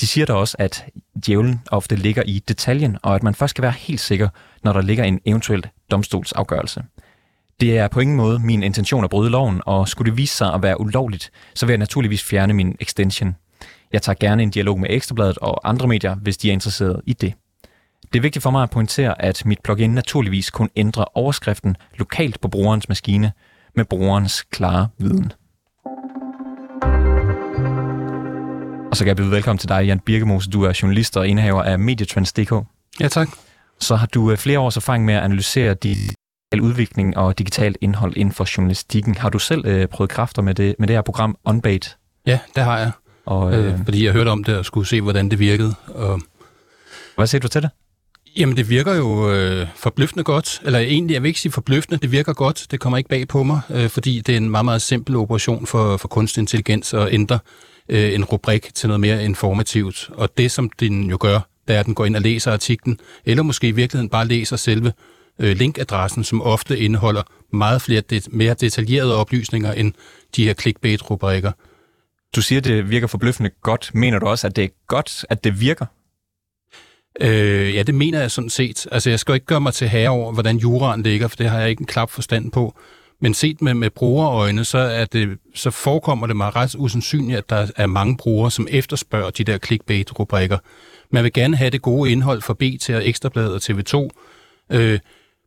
De 0.00 0.06
siger 0.06 0.26
da 0.26 0.32
også, 0.32 0.56
at 0.58 0.84
djævlen 1.26 1.60
ofte 1.70 1.96
ligger 1.96 2.22
i 2.22 2.42
detaljen, 2.48 2.98
og 3.02 3.14
at 3.14 3.22
man 3.22 3.34
først 3.34 3.50
skal 3.50 3.62
være 3.62 3.72
helt 3.72 4.00
sikker, 4.00 4.28
når 4.64 4.72
der 4.72 4.80
ligger 4.80 5.04
en 5.04 5.20
eventuel 5.26 5.66
domstolsafgørelse. 5.90 6.82
Det 7.60 7.78
er 7.78 7.88
på 7.88 8.00
ingen 8.00 8.16
måde 8.16 8.38
min 8.38 8.62
intention 8.62 9.04
at 9.04 9.10
bryde 9.10 9.30
loven, 9.30 9.62
og 9.66 9.88
skulle 9.88 10.10
det 10.10 10.18
vise 10.18 10.36
sig 10.36 10.54
at 10.54 10.62
være 10.62 10.80
ulovligt, 10.80 11.30
så 11.54 11.66
vil 11.66 11.72
jeg 11.72 11.78
naturligvis 11.78 12.24
fjerne 12.24 12.52
min 12.52 12.76
extension. 12.80 13.36
Jeg 13.92 14.02
tager 14.02 14.16
gerne 14.20 14.42
en 14.42 14.50
dialog 14.50 14.80
med 14.80 14.88
Ekstrabladet 14.90 15.38
og 15.38 15.68
andre 15.68 15.88
medier, 15.88 16.14
hvis 16.14 16.36
de 16.36 16.48
er 16.48 16.52
interesseret 16.52 17.00
i 17.06 17.12
det. 17.12 17.34
Det 18.12 18.18
er 18.18 18.22
vigtigt 18.22 18.42
for 18.42 18.50
mig 18.50 18.62
at 18.62 18.70
pointere, 18.70 19.22
at 19.22 19.46
mit 19.46 19.58
plugin 19.64 19.90
naturligvis 19.90 20.50
kun 20.50 20.70
ændrer 20.76 21.18
overskriften 21.18 21.76
lokalt 21.98 22.40
på 22.40 22.48
brugerens 22.48 22.88
maskine 22.88 23.32
med 23.76 23.84
brugerens 23.84 24.42
klare 24.42 24.88
viden. 24.98 25.32
Og 28.90 28.96
så 28.96 29.04
kan 29.04 29.08
jeg 29.08 29.16
byde 29.16 29.30
velkommen 29.30 29.58
til 29.58 29.68
dig, 29.68 29.86
Jan 29.86 30.00
Birkemose. 30.00 30.50
Du 30.50 30.62
er 30.62 30.78
journalist 30.82 31.16
og 31.16 31.28
indehaver 31.28 31.62
af 31.62 31.78
Medietrends.dk. 31.78 32.52
Ja, 33.00 33.08
tak. 33.08 33.28
Så 33.80 33.96
har 33.96 34.06
du 34.06 34.30
øh, 34.30 34.36
flere 34.36 34.58
års 34.58 34.76
erfaring 34.76 35.04
med 35.04 35.14
at 35.14 35.22
analysere 35.22 35.74
de 35.74 35.96
udvikling 36.60 37.16
og 37.16 37.38
digitalt 37.38 37.78
indhold 37.80 38.16
inden 38.16 38.34
for 38.34 38.46
journalistikken. 38.56 39.14
Har 39.14 39.28
du 39.28 39.38
selv 39.38 39.66
øh, 39.66 39.88
prøvet 39.88 40.10
kræfter 40.10 40.42
med 40.42 40.54
det, 40.54 40.74
med 40.78 40.88
det 40.88 40.96
her 40.96 41.02
program 41.02 41.36
OnBait? 41.44 41.96
Ja, 42.26 42.38
det 42.56 42.64
har 42.64 42.78
jeg. 42.78 42.90
Og, 43.26 43.54
øh, 43.54 43.72
øh, 43.72 43.78
fordi 43.84 44.04
jeg 44.04 44.12
hørte 44.12 44.28
om 44.28 44.44
det 44.44 44.56
og 44.56 44.64
skulle 44.64 44.88
se, 44.88 45.00
hvordan 45.00 45.28
det 45.28 45.38
virkede. 45.38 45.74
Og, 45.86 46.20
hvad 47.16 47.26
siger 47.26 47.40
du 47.40 47.48
til 47.48 47.62
det? 47.62 47.70
Jamen, 48.36 48.56
det 48.56 48.68
virker 48.68 48.94
jo 48.94 49.30
øh, 49.30 49.66
forbløffende 49.76 50.24
godt. 50.24 50.60
Eller 50.64 50.78
egentlig, 50.78 51.14
jeg 51.14 51.22
vil 51.22 51.28
ikke 51.28 51.40
sige 51.40 51.52
forbløffende, 51.52 51.98
det 51.98 52.12
virker 52.12 52.32
godt. 52.32 52.66
Det 52.70 52.80
kommer 52.80 52.96
ikke 52.98 53.08
bag 53.08 53.28
på 53.28 53.42
mig, 53.42 53.60
øh, 53.70 53.88
fordi 53.88 54.20
det 54.20 54.32
er 54.32 54.36
en 54.36 54.50
meget, 54.50 54.64
meget 54.64 54.82
simpel 54.82 55.16
operation 55.16 55.66
for, 55.66 55.96
for 55.96 56.08
kunstig 56.08 56.40
intelligens 56.40 56.94
at 56.94 57.08
ændre 57.12 57.38
øh, 57.88 58.14
en 58.14 58.24
rubrik 58.24 58.74
til 58.74 58.88
noget 58.88 59.00
mere 59.00 59.24
informativt. 59.24 60.10
Og 60.12 60.38
det, 60.38 60.50
som 60.50 60.70
den 60.80 61.10
jo 61.10 61.16
gør, 61.20 61.40
det 61.68 61.76
er, 61.76 61.80
at 61.80 61.86
den 61.86 61.94
går 61.94 62.04
ind 62.04 62.16
og 62.16 62.22
læser 62.22 62.52
artiklen, 62.52 62.98
eller 63.24 63.42
måske 63.42 63.68
i 63.68 63.72
virkeligheden 63.72 64.08
bare 64.08 64.26
læser 64.26 64.56
selve 64.56 64.92
øh, 65.38 65.56
linkadressen, 65.56 66.24
som 66.24 66.42
ofte 66.42 66.78
indeholder 66.78 67.22
meget 67.52 67.82
flere 67.82 68.00
det, 68.00 68.32
mere 68.32 68.54
detaljerede 68.54 69.16
oplysninger 69.16 69.72
end 69.72 69.92
de 70.36 70.44
her 70.44 70.54
clickbait-rubrikker. 70.54 71.52
Du 72.36 72.42
siger, 72.42 72.60
det 72.60 72.90
virker 72.90 73.06
forbløffende 73.06 73.50
godt. 73.62 73.90
Mener 73.94 74.18
du 74.18 74.26
også, 74.26 74.46
at 74.46 74.56
det 74.56 74.64
er 74.64 74.68
godt, 74.86 75.24
at 75.30 75.44
det 75.44 75.60
virker? 75.60 75.86
Øh, 77.20 77.74
ja, 77.74 77.82
det 77.82 77.94
mener 77.94 78.20
jeg 78.20 78.30
sådan 78.30 78.50
set. 78.50 78.86
Altså, 78.92 79.10
jeg 79.10 79.20
skal 79.20 79.34
ikke 79.34 79.46
gøre 79.46 79.60
mig 79.60 79.74
til 79.74 79.88
herre 79.88 80.08
over, 80.08 80.32
hvordan 80.32 80.56
juraen 80.56 81.02
ligger, 81.02 81.28
for 81.28 81.36
det 81.36 81.48
har 81.48 81.60
jeg 81.60 81.70
ikke 81.70 81.80
en 81.80 81.86
klap 81.86 82.10
forstand 82.10 82.52
på. 82.52 82.74
Men 83.20 83.34
set 83.34 83.62
med, 83.62 83.74
med 83.74 83.90
brugerøjne, 83.90 84.64
så, 84.64 84.78
er 84.78 85.04
det, 85.04 85.38
så 85.54 85.70
forekommer 85.70 86.26
det 86.26 86.36
mig 86.36 86.56
ret 86.56 86.74
usandsynligt, 86.78 87.38
at 87.38 87.50
der 87.50 87.70
er 87.76 87.86
mange 87.86 88.16
brugere, 88.16 88.50
som 88.50 88.68
efterspørger 88.70 89.30
de 89.30 89.44
der 89.44 89.58
clickbait-rubrikker. 89.58 90.58
Man 91.10 91.24
vil 91.24 91.32
gerne 91.32 91.56
have 91.56 91.70
det 91.70 91.82
gode 91.82 92.12
indhold 92.12 92.42
for 92.42 92.54
BT 92.54 92.90
og 92.90 93.08
Ekstrabladet 93.08 93.54
og 93.54 93.60
TV2, 93.64 94.08
øh, 94.70 94.98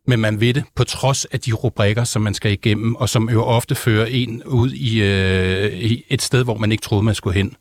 men 0.08 0.20
man 0.20 0.40
ved 0.40 0.54
det 0.54 0.64
på 0.76 0.84
trods 0.84 1.26
af 1.26 1.40
de 1.40 1.54
rubrikker, 1.54 2.04
som 2.04 2.22
man 2.22 2.34
skal 2.34 2.52
igennem, 2.52 2.96
og 2.96 3.10
som 3.10 3.30
jo 3.30 3.44
ofte 3.44 3.76
fører 3.76 4.06
en 4.06 4.44
ud 4.44 4.72
i, 4.72 5.02
øh, 5.02 5.74
i 5.74 6.04
et 6.10 6.22
sted, 6.22 6.44
hvor 6.44 6.58
man 6.58 6.72
ikke 6.72 6.82
troede, 6.82 7.04
man 7.04 7.16
skulle 7.16 7.36
hen. 7.36 7.56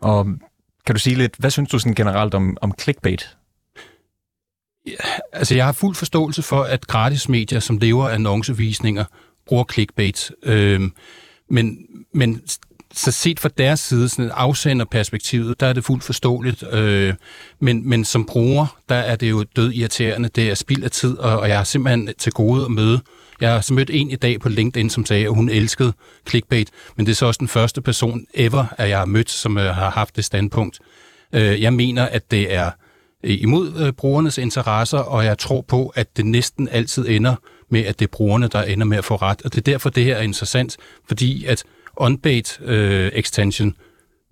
Og 0.00 0.26
kan 0.86 0.94
du 0.94 1.00
sige 1.00 1.16
lidt, 1.16 1.36
hvad 1.38 1.50
synes 1.50 1.70
du 1.70 1.78
sådan 1.78 1.94
generelt 1.94 2.34
om, 2.34 2.56
om 2.60 2.72
clickbait? 2.80 3.36
Altså, 5.32 5.54
jeg 5.54 5.64
har 5.64 5.72
fuld 5.72 5.94
forståelse 5.94 6.42
for, 6.42 6.62
at 6.62 6.86
gratismedier, 6.86 7.60
som 7.60 7.78
lever 7.78 8.08
af 8.08 8.14
annoncevisninger, 8.14 9.04
bruger 9.46 9.64
clickbait. 9.72 10.32
Øh, 10.42 10.80
men, 11.50 11.78
men 12.14 12.42
så 12.98 13.12
set 13.12 13.40
fra 13.40 13.48
deres 13.58 13.80
side, 13.80 14.08
sådan 14.08 14.30
afsenderperspektivet, 14.34 15.60
der 15.60 15.66
er 15.66 15.72
det 15.72 15.84
fuldt 15.84 16.04
forståeligt. 16.04 16.64
Øh, 16.72 17.14
men, 17.60 17.88
men 17.88 18.04
som 18.04 18.26
bruger, 18.26 18.78
der 18.88 18.94
er 18.94 19.16
det 19.16 19.30
jo 19.30 19.44
død 19.56 19.72
irriterende. 19.72 20.28
Det 20.28 20.50
er 20.50 20.54
spild 20.54 20.84
af 20.84 20.90
tid, 20.90 21.18
og, 21.18 21.38
og 21.38 21.48
jeg 21.48 21.56
har 21.56 21.64
simpelthen 21.64 22.10
til 22.18 22.32
gode 22.32 22.64
at 22.64 22.70
møde. 22.70 23.00
Jeg 23.40 23.52
har 23.52 23.60
så 23.60 23.74
mødt 23.74 23.90
en 23.92 24.10
i 24.10 24.16
dag 24.16 24.40
på 24.40 24.48
LinkedIn, 24.48 24.90
som 24.90 25.06
sagde, 25.06 25.24
at 25.24 25.34
hun 25.34 25.48
elskede 25.48 25.92
clickbait, 26.28 26.70
men 26.96 27.06
det 27.06 27.12
er 27.12 27.16
så 27.16 27.26
også 27.26 27.38
den 27.38 27.48
første 27.48 27.82
person 27.82 28.26
ever, 28.34 28.64
at 28.78 28.88
jeg 28.88 28.98
har 28.98 29.04
mødt, 29.04 29.30
som 29.30 29.58
øh, 29.58 29.74
har 29.74 29.90
haft 29.90 30.16
det 30.16 30.24
standpunkt. 30.24 30.78
Øh, 31.32 31.62
jeg 31.62 31.72
mener, 31.72 32.04
at 32.04 32.30
det 32.30 32.54
er 32.54 32.70
øh, 33.24 33.38
imod 33.40 33.72
øh, 33.80 33.92
brugernes 33.92 34.38
interesser, 34.38 34.98
og 34.98 35.24
jeg 35.24 35.38
tror 35.38 35.60
på, 35.60 35.92
at 35.94 36.16
det 36.16 36.26
næsten 36.26 36.68
altid 36.68 37.08
ender 37.08 37.34
med, 37.70 37.84
at 37.84 37.98
det 37.98 38.04
er 38.04 38.10
brugerne, 38.12 38.48
der 38.48 38.62
ender 38.62 38.86
med 38.86 38.98
at 38.98 39.04
få 39.04 39.16
ret. 39.16 39.42
Og 39.42 39.54
det 39.54 39.58
er 39.58 39.72
derfor, 39.72 39.90
det 39.90 40.04
her 40.04 40.16
er 40.16 40.22
interessant, 40.22 40.76
fordi 41.08 41.44
at 41.44 41.64
on-bait 41.96 42.60
øh, 42.60 43.10
extension 43.14 43.74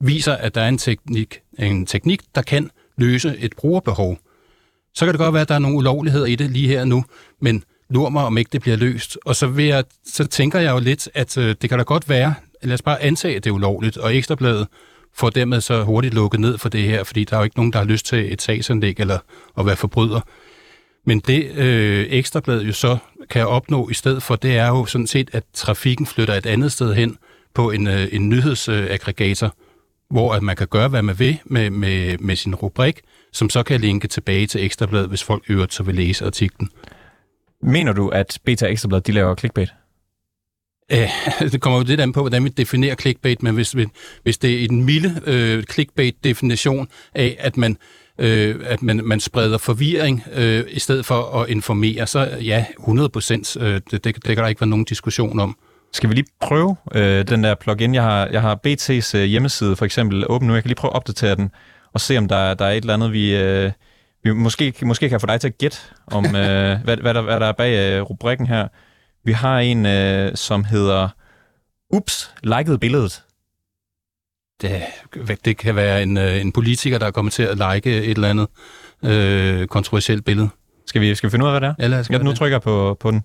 viser, 0.00 0.32
at 0.32 0.54
der 0.54 0.60
er 0.60 0.68
en 0.68 0.78
teknik, 0.78 1.40
en 1.58 1.86
teknik, 1.86 2.20
der 2.34 2.42
kan 2.42 2.70
løse 2.96 3.36
et 3.38 3.56
brugerbehov. 3.56 4.18
Så 4.94 5.04
kan 5.04 5.12
det 5.12 5.18
godt 5.18 5.34
være, 5.34 5.42
at 5.42 5.48
der 5.48 5.54
er 5.54 5.58
nogle 5.58 5.76
ulovligheder 5.76 6.26
i 6.26 6.36
det 6.36 6.50
lige 6.50 6.68
her 6.68 6.84
nu, 6.84 7.04
men 7.40 7.64
lur 7.90 8.08
mig, 8.08 8.24
om 8.24 8.38
ikke 8.38 8.50
det 8.52 8.60
bliver 8.60 8.76
løst. 8.76 9.18
Og 9.24 9.36
så, 9.36 9.46
vil 9.46 9.64
jeg, 9.64 9.84
så 10.06 10.26
tænker 10.26 10.60
jeg 10.60 10.72
jo 10.72 10.78
lidt, 10.78 11.08
at 11.14 11.38
øh, 11.38 11.54
det 11.62 11.70
kan 11.70 11.78
da 11.78 11.84
godt 11.84 12.08
være, 12.08 12.34
lad 12.62 12.74
os 12.74 12.82
bare 12.82 13.02
antage, 13.02 13.36
at 13.36 13.44
det 13.44 13.50
er 13.50 13.54
ulovligt, 13.54 13.96
og 13.96 14.16
Ekstrabladet 14.16 14.66
får 15.14 15.30
dermed 15.30 15.60
så 15.60 15.82
hurtigt 15.82 16.14
lukket 16.14 16.40
ned 16.40 16.58
for 16.58 16.68
det 16.68 16.82
her, 16.82 17.04
fordi 17.04 17.24
der 17.24 17.36
er 17.36 17.40
jo 17.40 17.44
ikke 17.44 17.56
nogen, 17.56 17.72
der 17.72 17.78
har 17.78 17.86
lyst 17.86 18.06
til 18.06 18.32
et 18.32 18.42
sagsanlæg 18.42 19.00
eller 19.00 19.18
at 19.58 19.66
være 19.66 19.76
forbryder. 19.76 20.20
Men 21.06 21.20
det 21.20 21.56
øh, 21.56 22.06
Ekstrabladet 22.10 22.66
jo 22.66 22.72
så 22.72 22.96
kan 23.30 23.46
opnå 23.46 23.88
i 23.88 23.94
stedet 23.94 24.22
for, 24.22 24.36
det 24.36 24.56
er 24.56 24.68
jo 24.68 24.86
sådan 24.86 25.06
set, 25.06 25.30
at 25.32 25.44
trafikken 25.54 26.06
flytter 26.06 26.34
et 26.34 26.46
andet 26.46 26.72
sted 26.72 26.94
hen, 26.94 27.18
på 27.54 27.70
en, 27.70 27.86
øh, 27.86 28.08
en 28.12 28.28
nyhedsaggregator, 28.28 29.54
hvor 30.10 30.34
at 30.34 30.42
man 30.42 30.56
kan 30.56 30.66
gøre, 30.66 30.88
hvad 30.88 31.02
man 31.02 31.18
vil 31.18 31.38
med, 31.44 31.70
med, 31.70 32.18
med 32.18 32.36
sin 32.36 32.54
rubrik, 32.54 33.00
som 33.32 33.50
så 33.50 33.62
kan 33.62 33.80
linke 33.80 34.08
tilbage 34.08 34.46
til 34.46 34.64
Ekstrabladet, 34.64 35.08
hvis 35.08 35.22
folk 35.22 35.44
øvrigt 35.48 35.74
så 35.74 35.82
vil 35.82 35.94
læse 35.94 36.26
artiklen. 36.26 36.70
Mener 37.62 37.92
du, 37.92 38.08
at 38.08 38.38
Beta 38.44 38.66
Ekstrabladet 38.66 39.06
de 39.06 39.12
laver 39.12 39.34
clickbait? 39.34 39.72
Æh, 40.90 41.08
det 41.52 41.60
kommer 41.60 41.78
jo 41.78 41.84
lidt 41.84 42.00
an 42.00 42.12
på, 42.12 42.20
hvordan 42.20 42.44
vi 42.44 42.48
definerer 42.48 42.94
clickbait, 42.94 43.42
men 43.42 43.54
hvis, 43.54 43.76
hvis 44.22 44.38
det 44.38 44.60
er 44.60 44.64
en 44.70 44.84
milde 44.84 45.20
øh, 45.26 45.62
clickbait-definition 45.62 46.88
af, 47.14 47.36
at 47.38 47.56
man 47.56 47.76
øh, 48.18 48.60
at 48.64 48.82
man, 48.82 49.00
man 49.04 49.20
spreder 49.20 49.58
forvirring 49.58 50.22
øh, 50.32 50.64
i 50.68 50.78
stedet 50.78 51.06
for 51.06 51.40
at 51.40 51.50
informere, 51.50 52.06
så 52.06 52.38
ja, 52.40 52.66
100 52.78 53.08
procent, 53.08 53.56
øh, 53.60 53.80
det, 53.90 53.90
det, 53.90 54.04
det 54.04 54.22
kan 54.22 54.36
der 54.36 54.46
ikke 54.46 54.60
være 54.60 54.70
nogen 54.70 54.84
diskussion 54.84 55.38
om. 55.40 55.56
Skal 55.94 56.10
vi 56.10 56.14
lige 56.14 56.26
prøve 56.40 56.76
øh, 56.94 57.28
den 57.28 57.44
der 57.44 57.54
plugin? 57.54 57.94
Jeg 57.94 58.02
har, 58.02 58.26
jeg 58.26 58.42
har 58.42 58.60
BT's 58.66 59.16
øh, 59.16 59.24
hjemmeside 59.24 59.76
for 59.76 59.84
eksempel 59.84 60.24
åben 60.28 60.48
nu. 60.48 60.54
Jeg 60.54 60.62
kan 60.62 60.68
lige 60.68 60.76
prøve 60.76 60.90
at 60.90 60.96
opdatere 60.96 61.34
den 61.34 61.50
og 61.92 62.00
se, 62.00 62.18
om 62.18 62.28
der, 62.28 62.54
der 62.54 62.64
er 62.64 62.70
et 62.70 62.76
eller 62.76 62.94
andet, 62.94 63.12
vi, 63.12 63.36
øh, 63.36 63.72
vi 64.24 64.32
måske, 64.32 64.74
måske 64.82 65.08
kan 65.08 65.20
få 65.20 65.26
dig 65.26 65.40
til 65.40 65.48
at 65.48 65.58
gætte, 65.58 65.78
om 66.06 66.24
øh, 66.36 66.82
hvad, 66.84 66.96
hvad, 66.96 67.14
der, 67.14 67.20
hvad 67.22 67.40
der 67.40 67.46
er 67.46 67.52
bag 67.52 67.96
øh, 67.96 68.02
rubrikken 68.02 68.46
her. 68.46 68.68
Vi 69.24 69.32
har 69.32 69.58
en, 69.58 69.86
øh, 69.86 70.36
som 70.36 70.64
hedder 70.64 71.08
Ups, 71.90 72.34
liket 72.42 72.80
billedet. 72.80 73.22
Det, 74.62 74.82
det 75.44 75.56
kan 75.56 75.76
være 75.76 76.02
en, 76.02 76.16
øh, 76.16 76.40
en 76.40 76.52
politiker, 76.52 76.98
der 76.98 77.06
er 77.06 77.10
kommet 77.10 77.32
til 77.32 77.42
at 77.42 77.74
like 77.74 78.02
et 78.02 78.10
eller 78.10 78.28
andet 78.28 78.48
øh, 79.04 79.66
kontroversielt 79.66 80.24
billede. 80.24 80.48
Skal 80.86 81.00
vi, 81.00 81.14
skal 81.14 81.28
vi 81.28 81.30
finde 81.30 81.44
ud 81.44 81.50
af, 81.50 81.52
hvad 81.52 81.68
det 81.68 81.74
er? 81.78 81.82
Ja, 81.82 81.86
lad 81.86 82.00
os 82.00 82.10
jeg 82.10 82.22
nu 82.22 82.32
trykker 82.32 82.58
på, 82.58 82.96
på 83.00 83.10
den. 83.10 83.22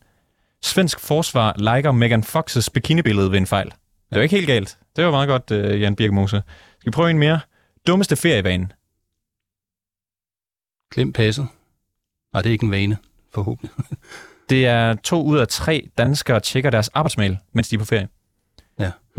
Svensk 0.63 0.99
forsvar 0.99 1.53
liker 1.57 1.91
Megan 1.91 2.23
Foxes 2.23 2.69
bikinibillede 2.69 3.31
ved 3.31 3.37
en 3.37 3.47
fejl. 3.47 3.69
Det 4.09 4.15
var 4.15 4.21
ikke 4.21 4.35
helt 4.35 4.47
galt. 4.47 4.77
Det 4.95 5.05
var 5.05 5.11
meget 5.11 5.27
godt, 5.27 5.51
uh, 5.51 5.81
Jan 5.81 5.95
Birkmose. 5.95 6.43
Skal 6.79 6.91
vi 6.91 6.95
prøve 6.95 7.09
en 7.09 7.19
mere? 7.19 7.39
Dummeste 7.87 8.15
ferievane. 8.15 8.69
Glem 10.93 11.13
passet. 11.13 11.47
Nej, 12.33 12.41
det 12.41 12.49
er 12.49 12.53
ikke 12.53 12.65
en 12.65 12.71
vane, 12.71 12.97
forhåbentlig. 13.33 13.71
det 14.49 14.65
er 14.65 14.93
to 14.93 15.23
ud 15.23 15.37
af 15.37 15.47
tre 15.47 15.89
danskere 15.97 16.39
tjekker 16.39 16.69
deres 16.69 16.87
arbejdsmail, 16.87 17.37
mens 17.53 17.69
de 17.69 17.75
er 17.75 17.79
på 17.79 17.85
ferie. 17.85 18.07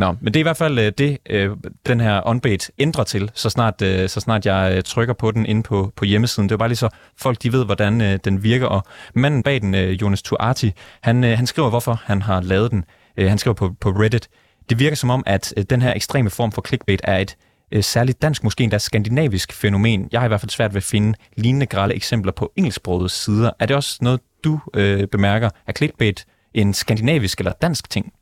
Nå, 0.01 0.17
men 0.21 0.35
det 0.35 0.37
er 0.37 0.41
i 0.41 0.43
hvert 0.43 0.57
fald 0.57 0.79
øh, 0.79 0.93
det, 0.99 1.19
øh, 1.31 1.51
den 1.87 2.01
her 2.01 2.21
onbait 2.25 2.71
ændrer 2.79 3.05
til, 3.05 3.31
så 3.35 3.51
snart, 3.51 3.83
øh, 3.83 4.09
så 4.09 4.21
snart 4.21 4.47
jeg 4.47 4.85
trykker 4.85 5.15
på 5.15 5.31
den 5.31 5.47
inde 5.47 5.63
på, 5.63 5.93
på 5.97 6.05
hjemmesiden. 6.05 6.49
Det 6.49 6.53
er 6.53 6.59
bare 6.59 6.69
lige 6.69 6.77
så 6.77 6.89
folk 7.17 7.43
de 7.43 7.53
ved, 7.53 7.65
hvordan 7.65 8.19
den 8.25 8.43
virker. 8.43 8.67
Og 8.67 8.83
manden 9.15 9.43
bag 9.43 9.61
den, 9.61 9.75
Jonas 9.75 10.23
Tuati, 10.23 10.73
han, 11.01 11.23
han 11.23 11.47
skriver, 11.47 11.71
hvorfor 11.71 12.01
han 12.05 12.23
har 12.23 12.41
lavet 12.41 12.71
den. 12.71 12.85
Han 13.19 13.39
skriver 13.39 13.55
på, 13.55 13.75
på 13.81 13.91
Reddit. 13.91 14.29
Det 14.71 14.79
virker 14.79 14.97
som 14.97 15.11
om, 15.11 15.23
at 15.27 15.55
den 15.71 15.83
her 15.83 15.95
ekstreme 15.95 16.31
form 16.31 16.53
for 16.53 16.63
clickbait 16.67 17.01
er 17.05 17.19
et 17.19 17.37
særligt 17.85 18.23
dansk, 18.23 18.45
måske 18.45 18.65
endda 18.65 18.79
skandinavisk 18.79 19.53
fænomen. 19.53 20.09
Jeg 20.13 20.21
har 20.21 20.27
i 20.27 20.29
hvert 20.29 20.41
fald 20.41 20.51
svært 20.51 20.75
ved 20.75 20.77
at 20.77 20.85
finde 20.85 21.19
lignende 21.37 21.67
grælde 21.67 21.95
eksempler 21.95 22.33
på 22.33 22.53
engelsksprogede 22.57 23.09
sider. 23.09 23.51
Er 23.61 23.67
det 23.67 23.77
også 23.77 23.99
noget, 24.01 24.21
du 24.45 24.61
øh, 24.75 25.07
bemærker? 25.07 25.51
Er 25.67 25.73
clickbait 25.73 26.27
en 26.55 26.75
skandinavisk 26.75 27.39
eller 27.39 27.53
dansk 27.53 27.91
ting? 27.91 28.13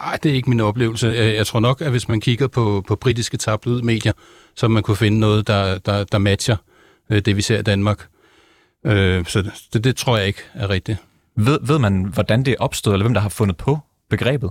Nej, 0.00 0.18
det 0.22 0.30
er 0.30 0.34
ikke 0.34 0.50
min 0.50 0.60
oplevelse. 0.60 1.06
Øh, 1.06 1.34
jeg 1.34 1.46
tror 1.46 1.60
nok, 1.60 1.80
at 1.80 1.90
hvis 1.90 2.08
man 2.08 2.20
kigger 2.20 2.48
på, 2.48 2.84
på 2.88 2.96
britiske 2.96 3.36
tabloidmedier, 3.36 4.12
så 4.54 4.68
man 4.68 4.82
kunne 4.82 4.96
finde 4.96 5.18
noget, 5.18 5.46
der, 5.46 5.78
der, 5.78 6.04
der 6.04 6.18
matcher 6.18 6.56
øh, 7.10 7.22
det, 7.22 7.36
vi 7.36 7.42
ser 7.42 7.58
i 7.58 7.62
Danmark. 7.62 8.06
Øh, 8.86 9.26
så 9.26 9.50
det, 9.72 9.84
det 9.84 9.96
tror 9.96 10.16
jeg 10.18 10.26
ikke 10.26 10.42
er 10.54 10.70
rigtigt. 10.70 10.98
Ved, 11.36 11.58
ved 11.62 11.78
man, 11.78 12.04
hvordan 12.04 12.44
det 12.44 12.52
er 12.52 12.56
opstået, 12.58 12.94
eller 12.94 13.04
hvem 13.04 13.14
der 13.14 13.20
har 13.20 13.28
fundet 13.28 13.56
på 13.56 13.78
begrebet? 14.10 14.50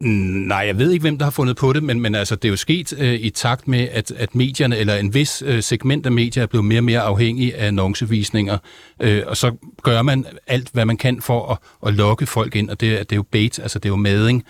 Nej, 0.00 0.58
jeg 0.58 0.78
ved 0.78 0.90
ikke, 0.90 1.02
hvem 1.02 1.18
der 1.18 1.24
har 1.26 1.30
fundet 1.30 1.56
på 1.56 1.72
det, 1.72 1.82
men, 1.82 2.00
men 2.00 2.14
altså, 2.14 2.36
det 2.36 2.44
er 2.44 2.50
jo 2.50 2.56
sket 2.56 2.92
øh, 2.98 3.14
i 3.14 3.30
takt 3.30 3.68
med, 3.68 3.88
at, 3.92 4.10
at 4.10 4.34
medierne, 4.34 4.76
eller 4.76 4.96
en 4.96 5.14
vis 5.14 5.42
øh, 5.46 5.62
segment 5.62 6.06
af 6.06 6.12
medier, 6.12 6.42
er 6.42 6.46
blevet 6.46 6.64
mere 6.64 6.78
og 6.78 6.84
mere 6.84 7.00
afhængig 7.00 7.54
af 7.54 7.66
annoncevisninger. 7.66 8.58
Øh, 9.00 9.22
og 9.26 9.36
så 9.36 9.52
gør 9.82 10.02
man 10.02 10.26
alt, 10.46 10.70
hvad 10.72 10.84
man 10.84 10.96
kan 10.96 11.22
for 11.22 11.52
at, 11.52 11.58
at 11.88 11.94
lokke 11.94 12.26
folk 12.26 12.56
ind, 12.56 12.70
og 12.70 12.80
det, 12.80 12.98
det 12.98 13.12
er 13.12 13.16
jo 13.16 13.22
bait, 13.22 13.58
altså 13.58 13.78
det 13.78 13.84
er 13.84 13.90
jo 13.90 13.96
mading. 13.96 14.44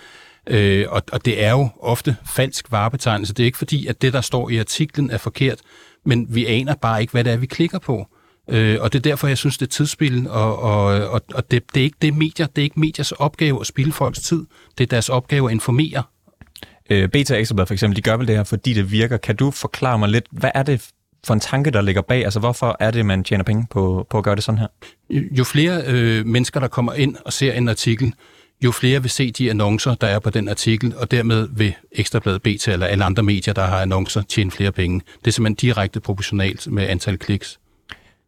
Øh, 0.47 0.87
og, 0.89 1.03
og 1.13 1.25
det 1.25 1.45
er 1.45 1.51
jo 1.51 1.69
ofte 1.81 2.17
falsk 2.27 2.73
varebetegnelse. 2.73 3.35
Det 3.35 3.43
er 3.43 3.47
ikke 3.47 3.59
fordi, 3.59 3.87
at 3.87 4.03
det, 4.03 4.13
der 4.13 4.21
står 4.21 4.51
i 4.51 4.59
artiklen, 4.59 5.11
er 5.11 5.19
forkert, 5.19 5.59
men 6.05 6.27
vi 6.31 6.47
aner 6.47 6.75
bare 6.75 7.01
ikke, 7.01 7.11
hvad 7.11 7.25
det 7.25 7.33
er, 7.33 7.37
vi 7.37 7.47
klikker 7.47 7.79
på. 7.79 8.07
Øh, 8.49 8.79
og 8.81 8.93
det 8.93 8.99
er 8.99 9.03
derfor, 9.03 9.29
jeg 9.29 9.39
synes, 9.39 9.59
det 9.59 9.67
er 9.67 9.71
tidsspil, 9.71 10.29
og, 10.29 10.59
og, 10.59 10.85
og, 10.85 11.21
og 11.35 11.51
det, 11.51 11.75
det, 11.75 11.81
er 11.81 11.85
ikke 11.85 11.97
det 12.03 12.17
medier, 12.17 12.47
det 12.47 12.63
er 12.63 12.65
ikke 12.65 12.81
mediers 12.81 13.13
opgave 13.13 13.61
at 13.61 13.67
spille 13.67 13.93
folks 13.93 14.21
tid. 14.21 14.47
Det 14.79 14.85
er 14.85 14.89
deres 14.89 15.09
opgave 15.09 15.49
at 15.49 15.53
informere. 15.53 16.03
Øh, 16.91 17.09
Beta 17.09 17.37
Ekstrabladet 17.37 17.69
for 17.69 17.75
eksempel, 17.75 17.97
de 17.97 18.03
gør 18.03 18.17
vel 18.17 18.27
det 18.27 18.37
her, 18.37 18.45
fordi 18.45 18.73
det 18.73 18.91
virker. 18.93 19.17
Kan 19.17 19.37
du 19.37 19.51
forklare 19.51 19.99
mig 19.99 20.09
lidt, 20.09 20.27
hvad 20.31 20.51
er 20.55 20.63
det 20.63 20.91
for 21.27 21.35
en 21.35 21.41
tanke, 21.41 21.71
der 21.71 21.81
ligger 21.81 22.03
bag? 22.03 22.25
Altså, 22.25 22.41
hvorfor 22.41 22.77
er 22.81 22.91
det, 22.91 23.07
man 23.07 23.25
tjener 23.25 23.45
penge 23.45 23.67
på, 23.71 24.07
på 24.11 24.19
at 24.19 24.25
gøre 24.25 24.37
det 24.37 24.45
sådan 24.45 24.59
her? 24.59 24.67
Jo, 25.11 25.23
jo 25.39 25.45
flere 25.45 25.83
øh, 25.87 26.27
mennesker, 26.27 26.61
der 26.61 26.69
kommer 26.69 26.93
ind 26.93 27.17
og 27.25 27.33
ser 27.33 27.53
en 27.53 27.69
artikel, 27.69 28.15
jo 28.65 28.73
flere 28.73 29.03
vil 29.03 29.11
se 29.11 29.31
de 29.31 29.51
annoncer, 29.51 29.95
der 29.95 30.07
er 30.07 30.19
på 30.19 30.31
den 30.31 30.49
artikel, 30.49 30.95
og 30.97 31.11
dermed 31.11 31.49
vil 31.53 31.75
Ekstrabladet, 31.93 32.43
BT 32.43 32.69
eller 32.69 32.87
alle 32.87 33.05
andre 33.05 33.23
medier, 33.23 33.55
der 33.55 33.65
har 33.65 33.81
annoncer, 33.81 34.23
tjene 34.23 34.51
flere 34.51 34.73
penge. 34.73 35.01
Det 35.21 35.27
er 35.27 35.31
simpelthen 35.31 35.55
direkte 35.55 36.01
proportionalt 36.01 36.73
med 36.73 36.89
antal 36.89 37.19
kliks. 37.19 37.59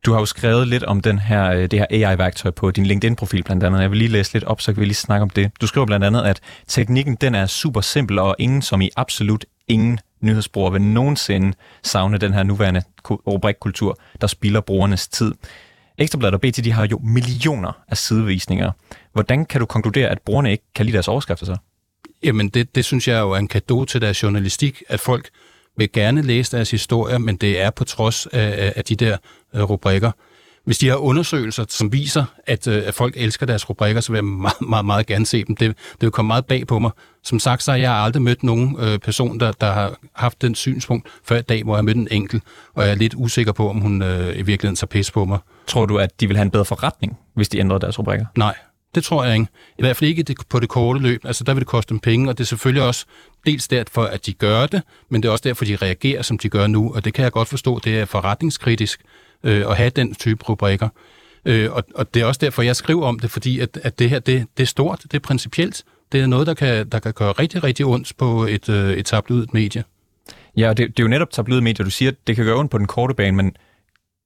Du 0.07 0.13
har 0.13 0.21
jo 0.21 0.27
skrevet 0.27 0.69
lidt 0.69 0.85
om 0.85 1.01
den 1.01 1.19
her, 1.19 1.51
øh, 1.51 1.71
det 1.71 1.79
her 1.79 1.87
AI-værktøj 1.91 2.51
på 2.51 2.71
din 2.71 2.87
LinkedIn-profil 2.87 3.43
blandt 3.43 3.65
andet. 3.65 3.81
Jeg 3.81 3.91
vil 3.91 3.99
lige 3.99 4.09
læse 4.09 4.33
lidt 4.33 4.45
op, 4.45 4.61
så 4.61 4.73
kan 4.73 4.81
vi 4.81 4.87
lige 4.87 4.95
snakke 4.95 5.23
om 5.23 5.31
det. 5.31 5.51
Du 5.61 5.67
skriver 5.67 5.87
blandt 5.87 6.07
andet, 6.07 6.23
at 6.23 6.41
teknikken 6.69 7.15
den 7.15 7.35
er 7.35 7.47
super 7.47 7.81
simpel, 7.81 8.19
og 8.19 8.37
ingen 8.39 8.63
som 8.63 8.81
i 8.81 8.91
absolut 8.97 9.45
ingen 9.69 9.99
nyhedsbrugere 10.21 10.73
vil 10.73 10.83
nogensinde 10.83 11.53
savne 11.83 12.19
den 12.19 12.33
her 12.33 12.43
nuværende 12.43 12.83
rubrikkultur, 13.05 13.99
der 14.21 14.27
spilder 14.27 14.61
brugernes 14.61 15.09
tid. 15.09 15.35
Ekstrabladet 15.99 16.35
og 16.35 16.41
BT, 16.41 16.65
de 16.65 16.73
har 16.73 16.87
jo 16.87 17.01
millioner 17.03 17.73
af 17.89 17.97
sidevisninger. 17.97 18.71
Hvordan 19.13 19.45
kan 19.45 19.61
du 19.61 19.67
konkludere, 19.67 20.09
at 20.09 20.19
brugerne 20.21 20.51
ikke 20.51 20.65
kan 20.75 20.87
lide 20.87 20.95
deres 20.95 21.09
overskrifter 21.09 21.47
så? 21.47 21.57
Jamen, 22.23 22.49
det, 22.49 22.75
det 22.75 22.85
synes 22.85 23.09
jeg 23.09 23.21
jo 23.21 23.31
er 23.31 23.39
en 23.39 23.49
gave 23.49 23.87
til 23.87 24.01
deres 24.01 24.23
journalistik, 24.23 24.83
at 24.89 25.01
folk 25.01 25.29
vil 25.76 25.92
gerne 25.92 26.23
læse 26.23 26.56
deres 26.56 26.71
historier, 26.71 27.18
men 27.18 27.37
det 27.37 27.61
er 27.62 27.71
på 27.71 27.85
trods 27.85 28.26
af, 28.26 28.73
af 28.76 28.85
de 28.85 28.97
der 28.97 29.16
øh, 29.54 29.62
rubrikker. 29.62 30.11
Hvis 30.64 30.78
de 30.78 30.88
har 30.88 30.97
undersøgelser, 30.97 31.64
som 31.68 31.92
viser, 31.92 32.25
at, 32.47 32.68
øh, 32.68 32.83
at 32.87 32.95
folk 32.95 33.14
elsker 33.16 33.47
deres 33.47 33.71
rubrikker, 33.71 34.00
så 34.00 34.12
vil 34.12 34.16
jeg 34.16 34.25
meget, 34.25 34.61
meget, 34.61 34.85
meget 34.85 35.06
gerne 35.06 35.26
se 35.26 35.45
dem. 35.45 35.56
Det, 35.56 35.68
det 35.68 36.00
vil 36.00 36.11
komme 36.11 36.26
meget 36.26 36.47
bag 36.47 36.66
på 36.66 36.78
mig. 36.78 36.90
Som 37.25 37.38
sagt, 37.38 37.62
så 37.62 37.71
har 37.71 37.78
jeg 37.78 37.92
aldrig 37.92 38.23
mødt 38.23 38.42
nogen 38.42 38.76
øh, 38.78 38.99
person, 38.99 39.40
der, 39.40 39.52
der 39.52 39.73
har 39.73 39.97
haft 40.12 40.42
den 40.42 40.54
synspunkt 40.54 41.09
før 41.25 41.38
i 41.38 41.42
dag, 41.42 41.62
hvor 41.62 41.76
jeg 41.76 41.85
mødte 41.85 42.00
en 42.00 42.09
enkelt, 42.11 42.42
og 42.75 42.85
jeg 42.85 42.90
er 42.90 42.95
lidt 42.95 43.14
usikker 43.16 43.52
på, 43.52 43.71
om 43.71 43.80
hun 43.80 44.02
øh, 44.02 44.38
i 44.38 44.42
virkeligheden 44.42 44.76
tager 44.76 44.87
pis 44.87 45.11
på 45.11 45.25
mig. 45.25 45.38
Tror 45.66 45.87
du, 45.87 45.99
at 45.99 46.21
de 46.21 46.26
vil 46.26 46.37
have 46.37 46.45
en 46.45 46.50
bedre 46.50 46.64
forretning, 46.64 47.18
hvis 47.35 47.49
de 47.49 47.59
ændrede 47.59 47.80
deres 47.80 47.99
rubrikker? 47.99 48.26
Nej, 48.37 48.54
det 48.97 49.05
tror 49.05 49.25
jeg 49.25 49.35
ikke. 49.35 49.47
I 49.79 49.83
hvert 49.83 49.97
fald 49.97 50.11
ikke 50.11 50.35
på 50.49 50.61
det 50.61 50.69
korte 50.69 51.00
løb. 51.00 51.25
Altså, 51.25 51.45
der 51.45 51.55
vil 51.55 51.61
det 51.61 51.69
koste 51.69 51.88
dem 51.91 52.00
penge, 52.00 52.29
og 52.29 52.38
det 52.38 52.45
er 52.45 52.47
selvfølgelig 52.47 52.83
også 52.83 53.07
dels 53.47 53.69
derfor, 53.69 54.05
at 54.05 54.26
de 54.26 54.33
gør 54.33 54.67
det, 54.67 54.83
men 55.09 55.23
det 55.23 55.29
er 55.29 55.33
også 55.33 55.43
derfor, 55.49 55.65
de 55.65 55.76
reagerer, 55.76 56.23
som 56.23 56.38
de 56.38 56.49
gør 56.49 56.67
nu, 56.67 56.93
og 56.95 57.05
det 57.05 57.15
kan 57.15 57.23
jeg 57.23 57.33
godt 57.33 57.49
forstå, 57.49 57.81
det 57.85 57.99
er 57.99 58.05
forretningskritisk 58.05 59.00
øh, 59.43 59.71
at 59.71 59.76
have 59.76 59.91
den 59.91 60.15
type 60.15 60.45
rubrikker. 60.45 60.88
Øh, 61.45 61.73
og, 61.73 61.85
og 61.95 62.15
det 62.15 62.23
er 62.23 62.26
også 62.26 62.38
derfor, 62.38 62.62
jeg 62.62 62.76
skriver 62.76 63.07
om 63.07 63.19
det, 63.19 63.31
fordi 63.31 63.61
at, 63.61 63.79
at 63.83 63.99
det 63.99 64.11
her, 64.11 64.19
det, 64.19 64.47
det 64.57 64.62
er 64.62 64.67
stort, 64.67 65.03
det 65.03 65.15
er 65.15 65.19
principielt. 65.19 65.85
Det 66.12 66.21
er 66.21 66.26
noget, 66.26 66.47
der 66.47 66.55
kan, 66.55 66.88
der 66.88 66.99
kan 66.99 67.12
gøre 67.12 67.33
rigtig, 67.33 67.65
rigtig 67.65 67.87
ondt 67.87 68.12
på 68.19 68.47
et, 68.47 68.69
øh, 68.69 68.93
et 68.93 69.07
tabloidt 69.07 69.55
medie. 69.55 69.85
Ja, 70.57 70.69
og 70.69 70.76
det, 70.76 70.88
det 70.88 70.99
er 70.99 71.05
jo 71.05 71.09
netop 71.09 71.31
tabloidt 71.31 71.65
medier. 71.65 71.85
Du 71.85 71.91
siger, 71.91 72.11
at 72.11 72.17
det 72.26 72.37
kan 72.37 72.45
gøre 72.45 72.57
ondt 72.57 72.71
på 72.71 72.79
den 72.79 72.87
korte 72.87 73.15
bane, 73.15 73.37
men 73.37 73.57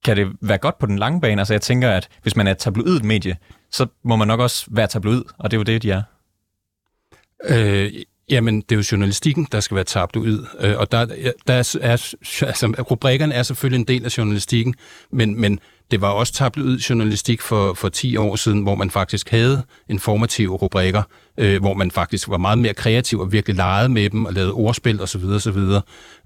kan 0.04 0.16
det 0.16 0.28
være 0.40 0.58
godt 0.58 0.78
på 0.78 0.86
den 0.86 0.98
lange 0.98 1.20
bane? 1.20 1.40
Altså 1.40 1.54
jeg 1.54 1.62
tænker, 1.62 1.90
at 1.90 2.08
hvis 2.22 2.36
man 2.36 2.46
er 2.46 2.50
et 2.50 2.58
tabloidt 2.58 3.04
medie, 3.04 3.36
så 3.72 3.86
må 4.04 4.16
man 4.16 4.28
nok 4.28 4.40
også 4.40 4.66
være 4.70 4.86
tabloid, 4.86 5.22
og 5.38 5.50
det 5.50 5.56
er 5.56 5.58
jo 5.58 5.62
det, 5.62 5.82
de 5.82 5.90
er. 5.90 6.02
Øh, 7.44 7.92
jamen, 8.30 8.60
det 8.60 8.72
er 8.72 8.76
jo 8.76 8.84
journalistikken, 8.92 9.48
der 9.52 9.60
skal 9.60 9.74
være 9.74 9.84
tabt 9.84 10.16
øh, 10.16 10.78
og 10.78 10.92
der, 10.92 11.04
der 11.46 11.54
er, 11.54 11.78
altså, 11.82 12.16
rubrikkerne 12.90 13.34
er 13.34 13.42
selvfølgelig 13.42 13.78
en 13.78 13.88
del 13.88 14.04
af 14.04 14.18
journalistikken, 14.18 14.74
men, 15.12 15.40
men 15.40 15.60
det 15.90 16.00
var 16.00 16.08
også 16.08 16.32
tabloid 16.32 16.78
journalistik 16.78 17.40
for, 17.40 17.74
for 17.74 17.88
10 17.88 18.16
år 18.16 18.36
siden, 18.36 18.62
hvor 18.62 18.74
man 18.74 18.90
faktisk 18.90 19.30
havde 19.30 19.62
informative 19.88 20.56
rubrikker, 20.56 21.02
øh, 21.38 21.60
hvor 21.60 21.74
man 21.74 21.90
faktisk 21.90 22.28
var 22.28 22.38
meget 22.38 22.58
mere 22.58 22.74
kreativ 22.74 23.20
og 23.20 23.32
virkelig 23.32 23.56
legede 23.56 23.88
med 23.88 24.10
dem 24.10 24.24
og 24.24 24.32
lavede 24.32 24.52
ordspil 24.52 25.00
osv. 25.00 25.24
osv. 25.24 25.58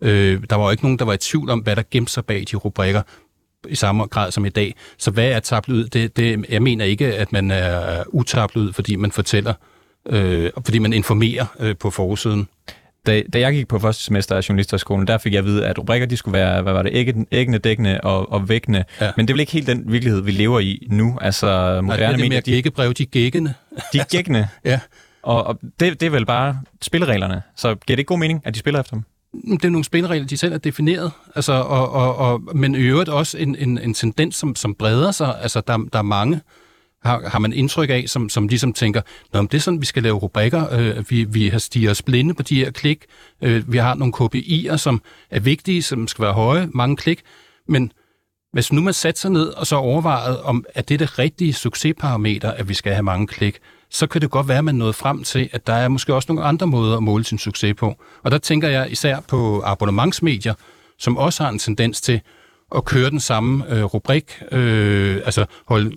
Øh, 0.00 0.42
der 0.50 0.56
var 0.56 0.64
jo 0.64 0.70
ikke 0.70 0.82
nogen, 0.82 0.98
der 0.98 1.04
var 1.04 1.12
i 1.12 1.16
tvivl 1.16 1.50
om, 1.50 1.58
hvad 1.58 1.76
der 1.76 1.82
gemte 1.90 2.12
sig 2.12 2.24
bag 2.24 2.44
de 2.50 2.56
rubrikker 2.56 3.02
i 3.68 3.74
samme 3.74 4.06
grad 4.06 4.30
som 4.30 4.44
i 4.44 4.48
dag. 4.48 4.74
Så 4.98 5.10
hvad 5.10 5.28
er 5.28 5.40
tabloid? 5.40 5.84
Det, 5.84 6.16
det, 6.16 6.46
jeg 6.48 6.62
mener 6.62 6.84
ikke, 6.84 7.14
at 7.14 7.32
man 7.32 7.50
er 7.50 8.02
utabloid, 8.08 8.72
fordi 8.72 8.96
man 8.96 9.12
fortæller, 9.12 9.54
øh, 10.08 10.50
fordi 10.64 10.78
man 10.78 10.92
informerer 10.92 11.46
øh, 11.60 11.76
på 11.76 11.90
forsiden. 11.90 12.48
Da, 13.06 13.22
da 13.32 13.40
jeg 13.40 13.52
gik 13.52 13.68
på 13.68 13.78
første 13.78 14.04
semester 14.04 14.36
af 14.36 14.48
journalisterskolen, 14.48 15.06
der 15.06 15.18
fik 15.18 15.32
jeg 15.32 15.38
at 15.38 15.44
vide, 15.44 15.66
at 15.66 15.78
rubrikker 15.78 16.06
de 16.06 16.16
skulle 16.16 16.38
være, 16.38 16.62
hvad 16.62 16.72
var 16.72 16.82
det, 16.82 17.26
æggende, 17.32 17.58
dækkende 17.58 18.00
og, 18.00 18.32
og 18.32 18.48
vækkende. 18.48 18.84
Ja. 19.00 19.10
Men 19.16 19.26
det 19.26 19.32
er 19.32 19.34
vel 19.34 19.40
ikke 19.40 19.52
helt 19.52 19.66
den 19.66 19.92
virkelighed, 19.92 20.22
vi 20.22 20.30
lever 20.30 20.60
i 20.60 20.86
nu. 20.90 21.18
Altså, 21.20 21.46
moderne 21.46 21.86
Nej, 21.86 21.96
det 21.96 22.04
er 22.04 22.10
det 22.10 22.20
medier, 22.20 22.62
de, 22.62 22.70
brev, 22.70 22.94
de 22.94 23.06
gækkende. 23.06 23.54
De 23.92 24.00
gækkende. 24.10 24.48
ja. 24.64 24.80
Og, 25.22 25.46
og 25.46 25.58
det, 25.80 26.00
det 26.00 26.06
er 26.06 26.10
vel 26.10 26.26
bare 26.26 26.60
spillereglerne. 26.82 27.42
Så 27.56 27.68
giver 27.68 27.78
det 27.96 27.98
ikke 27.98 28.08
god 28.08 28.18
mening, 28.18 28.42
at 28.44 28.54
de 28.54 28.58
spiller 28.58 28.80
efter 28.80 28.96
dem? 28.96 29.04
Det 29.42 29.64
er 29.64 29.70
nogle 29.70 29.84
spilleregler, 29.84 30.26
de 30.26 30.36
selv 30.36 30.52
har 30.52 30.58
defineret, 30.58 31.12
altså, 31.34 31.52
og, 31.52 31.90
og, 31.92 32.16
og, 32.16 32.56
men 32.56 32.74
i 32.74 32.78
øvrigt 32.78 33.08
også 33.08 33.38
en, 33.38 33.56
en, 33.56 33.78
en 33.78 33.94
tendens, 33.94 34.36
som, 34.36 34.56
som 34.56 34.74
breder 34.74 35.10
sig. 35.10 35.42
Altså, 35.42 35.60
der, 35.66 35.76
der 35.92 35.98
er 35.98 36.02
mange, 36.02 36.40
har, 37.04 37.28
har 37.28 37.38
man 37.38 37.52
indtryk 37.52 37.90
af, 37.90 38.04
som, 38.06 38.28
som 38.28 38.48
ligesom 38.48 38.72
tænker, 38.72 39.02
Nå, 39.32 39.42
det 39.42 39.54
er 39.54 39.58
sådan, 39.58 39.80
vi 39.80 39.86
skal 39.86 40.02
lave 40.02 40.16
rubrikker, 40.16 40.72
øh, 40.72 41.10
vi, 41.10 41.24
vi 41.24 41.48
har 41.48 41.58
stiger 41.58 41.90
os 41.90 42.02
blinde 42.02 42.34
på 42.34 42.42
de 42.42 42.56
her 42.56 42.70
klik, 42.70 43.04
øh, 43.42 43.72
vi 43.72 43.78
har 43.78 43.94
nogle 43.94 44.14
KPI'er, 44.16 44.76
som 44.76 45.02
er 45.30 45.40
vigtige, 45.40 45.82
som 45.82 46.08
skal 46.08 46.22
være 46.22 46.32
høje, 46.32 46.68
mange 46.74 46.96
klik, 46.96 47.22
men 47.68 47.92
hvis 48.52 48.72
nu 48.72 48.80
man 48.80 48.94
sætter 48.94 49.18
sig 49.18 49.30
ned 49.30 49.46
og 49.46 49.66
så 49.66 49.76
overvejede, 49.76 50.42
om 50.42 50.64
er 50.74 50.82
det 50.82 51.00
det 51.00 51.18
rigtige 51.18 51.52
succesparameter, 51.52 52.50
at 52.50 52.68
vi 52.68 52.74
skal 52.74 52.92
have 52.92 53.02
mange 53.02 53.26
klik, 53.26 53.58
så 53.94 54.06
kan 54.06 54.20
det 54.20 54.30
godt 54.30 54.48
være, 54.48 54.58
at 54.58 54.64
man 54.64 54.74
nåede 54.74 54.92
frem 54.92 55.24
til, 55.24 55.48
at 55.52 55.66
der 55.66 55.72
er 55.72 55.88
måske 55.88 56.14
også 56.14 56.32
nogle 56.32 56.48
andre 56.48 56.66
måder 56.66 56.96
at 56.96 57.02
måle 57.02 57.24
sin 57.24 57.38
succes 57.38 57.74
på. 57.74 57.94
Og 58.22 58.30
der 58.30 58.38
tænker 58.38 58.68
jeg 58.68 58.92
især 58.92 59.20
på 59.20 59.62
abonnementsmedier, 59.64 60.54
som 60.98 61.16
også 61.16 61.42
har 61.42 61.50
en 61.50 61.58
tendens 61.58 62.00
til 62.00 62.20
at 62.76 62.84
køre 62.84 63.10
den 63.10 63.20
samme 63.20 63.76
øh, 63.76 63.84
rubrik, 63.84 64.42
øh, 64.52 65.16
altså 65.24 65.46
holde 65.66 65.96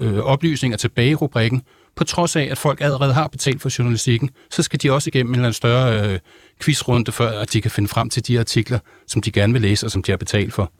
øh, 0.00 0.18
oplysninger 0.18 0.78
tilbage 0.78 1.10
i 1.10 1.14
rubrikken, 1.14 1.62
på 1.96 2.04
trods 2.04 2.36
af, 2.36 2.48
at 2.50 2.58
folk 2.58 2.80
allerede 2.80 3.14
har 3.14 3.28
betalt 3.28 3.62
for 3.62 3.70
journalistikken, 3.78 4.30
så 4.50 4.62
skal 4.62 4.82
de 4.82 4.92
også 4.92 5.10
igennem 5.10 5.30
en 5.30 5.34
eller 5.34 5.44
anden 5.44 5.54
større 5.54 6.10
øh, 6.12 6.18
quizrunde, 6.60 7.12
før 7.12 7.40
at 7.40 7.52
de 7.52 7.60
kan 7.60 7.70
finde 7.70 7.88
frem 7.88 8.10
til 8.10 8.26
de 8.26 8.38
artikler, 8.38 8.78
som 9.06 9.22
de 9.22 9.30
gerne 9.32 9.52
vil 9.52 9.62
læse 9.62 9.86
og 9.86 9.90
som 9.90 10.02
de 10.02 10.12
har 10.12 10.16
betalt 10.16 10.54
for. 10.54 10.72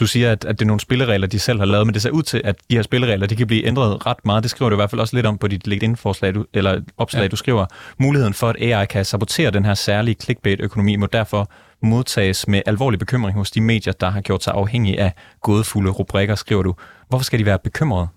Du 0.00 0.06
siger, 0.06 0.32
at, 0.32 0.44
at 0.44 0.58
det 0.58 0.64
er 0.64 0.66
nogle 0.66 0.80
spilleregler, 0.80 1.26
de 1.26 1.38
selv 1.38 1.58
har 1.58 1.66
lavet, 1.66 1.86
men 1.86 1.94
det 1.94 2.02
ser 2.02 2.10
ud 2.10 2.22
til, 2.22 2.40
at 2.44 2.56
de 2.70 2.76
her 2.76 2.82
spilleregler, 2.82 3.26
de 3.26 3.36
kan 3.36 3.46
blive 3.46 3.66
ændret 3.66 4.06
ret 4.06 4.24
meget. 4.24 4.42
Det 4.42 4.50
skriver 4.50 4.68
du 4.68 4.76
i 4.76 4.78
hvert 4.78 4.90
fald 4.90 5.00
også 5.00 5.16
lidt 5.16 5.26
om 5.26 5.38
på 5.38 5.48
dit 5.48 5.66
LinkedIn-forslag, 5.66 6.34
du, 6.34 6.44
eller 6.54 6.80
opslag, 6.96 7.22
ja. 7.22 7.28
du 7.28 7.36
skriver. 7.36 7.66
Muligheden 7.98 8.34
for, 8.34 8.48
at 8.48 8.56
AI 8.60 8.86
kan 8.86 9.04
sabotere 9.04 9.50
den 9.50 9.64
her 9.64 9.74
særlige 9.74 10.16
clickbait-økonomi, 10.22 10.96
må 10.96 11.06
derfor 11.06 11.50
modtages 11.82 12.48
med 12.48 12.62
alvorlig 12.66 12.98
bekymring 12.98 13.36
hos 13.36 13.50
de 13.50 13.60
medier, 13.60 13.92
der 13.92 14.10
har 14.10 14.20
gjort 14.20 14.44
sig 14.44 14.52
afhængige 14.52 15.00
af 15.00 15.12
gådefulde 15.40 15.90
rubrikker, 15.90 16.34
skriver 16.34 16.62
du. 16.62 16.74
Hvorfor 17.08 17.24
skal 17.24 17.38
de 17.38 17.46
være 17.46 17.58
bekymrede? 17.58 18.08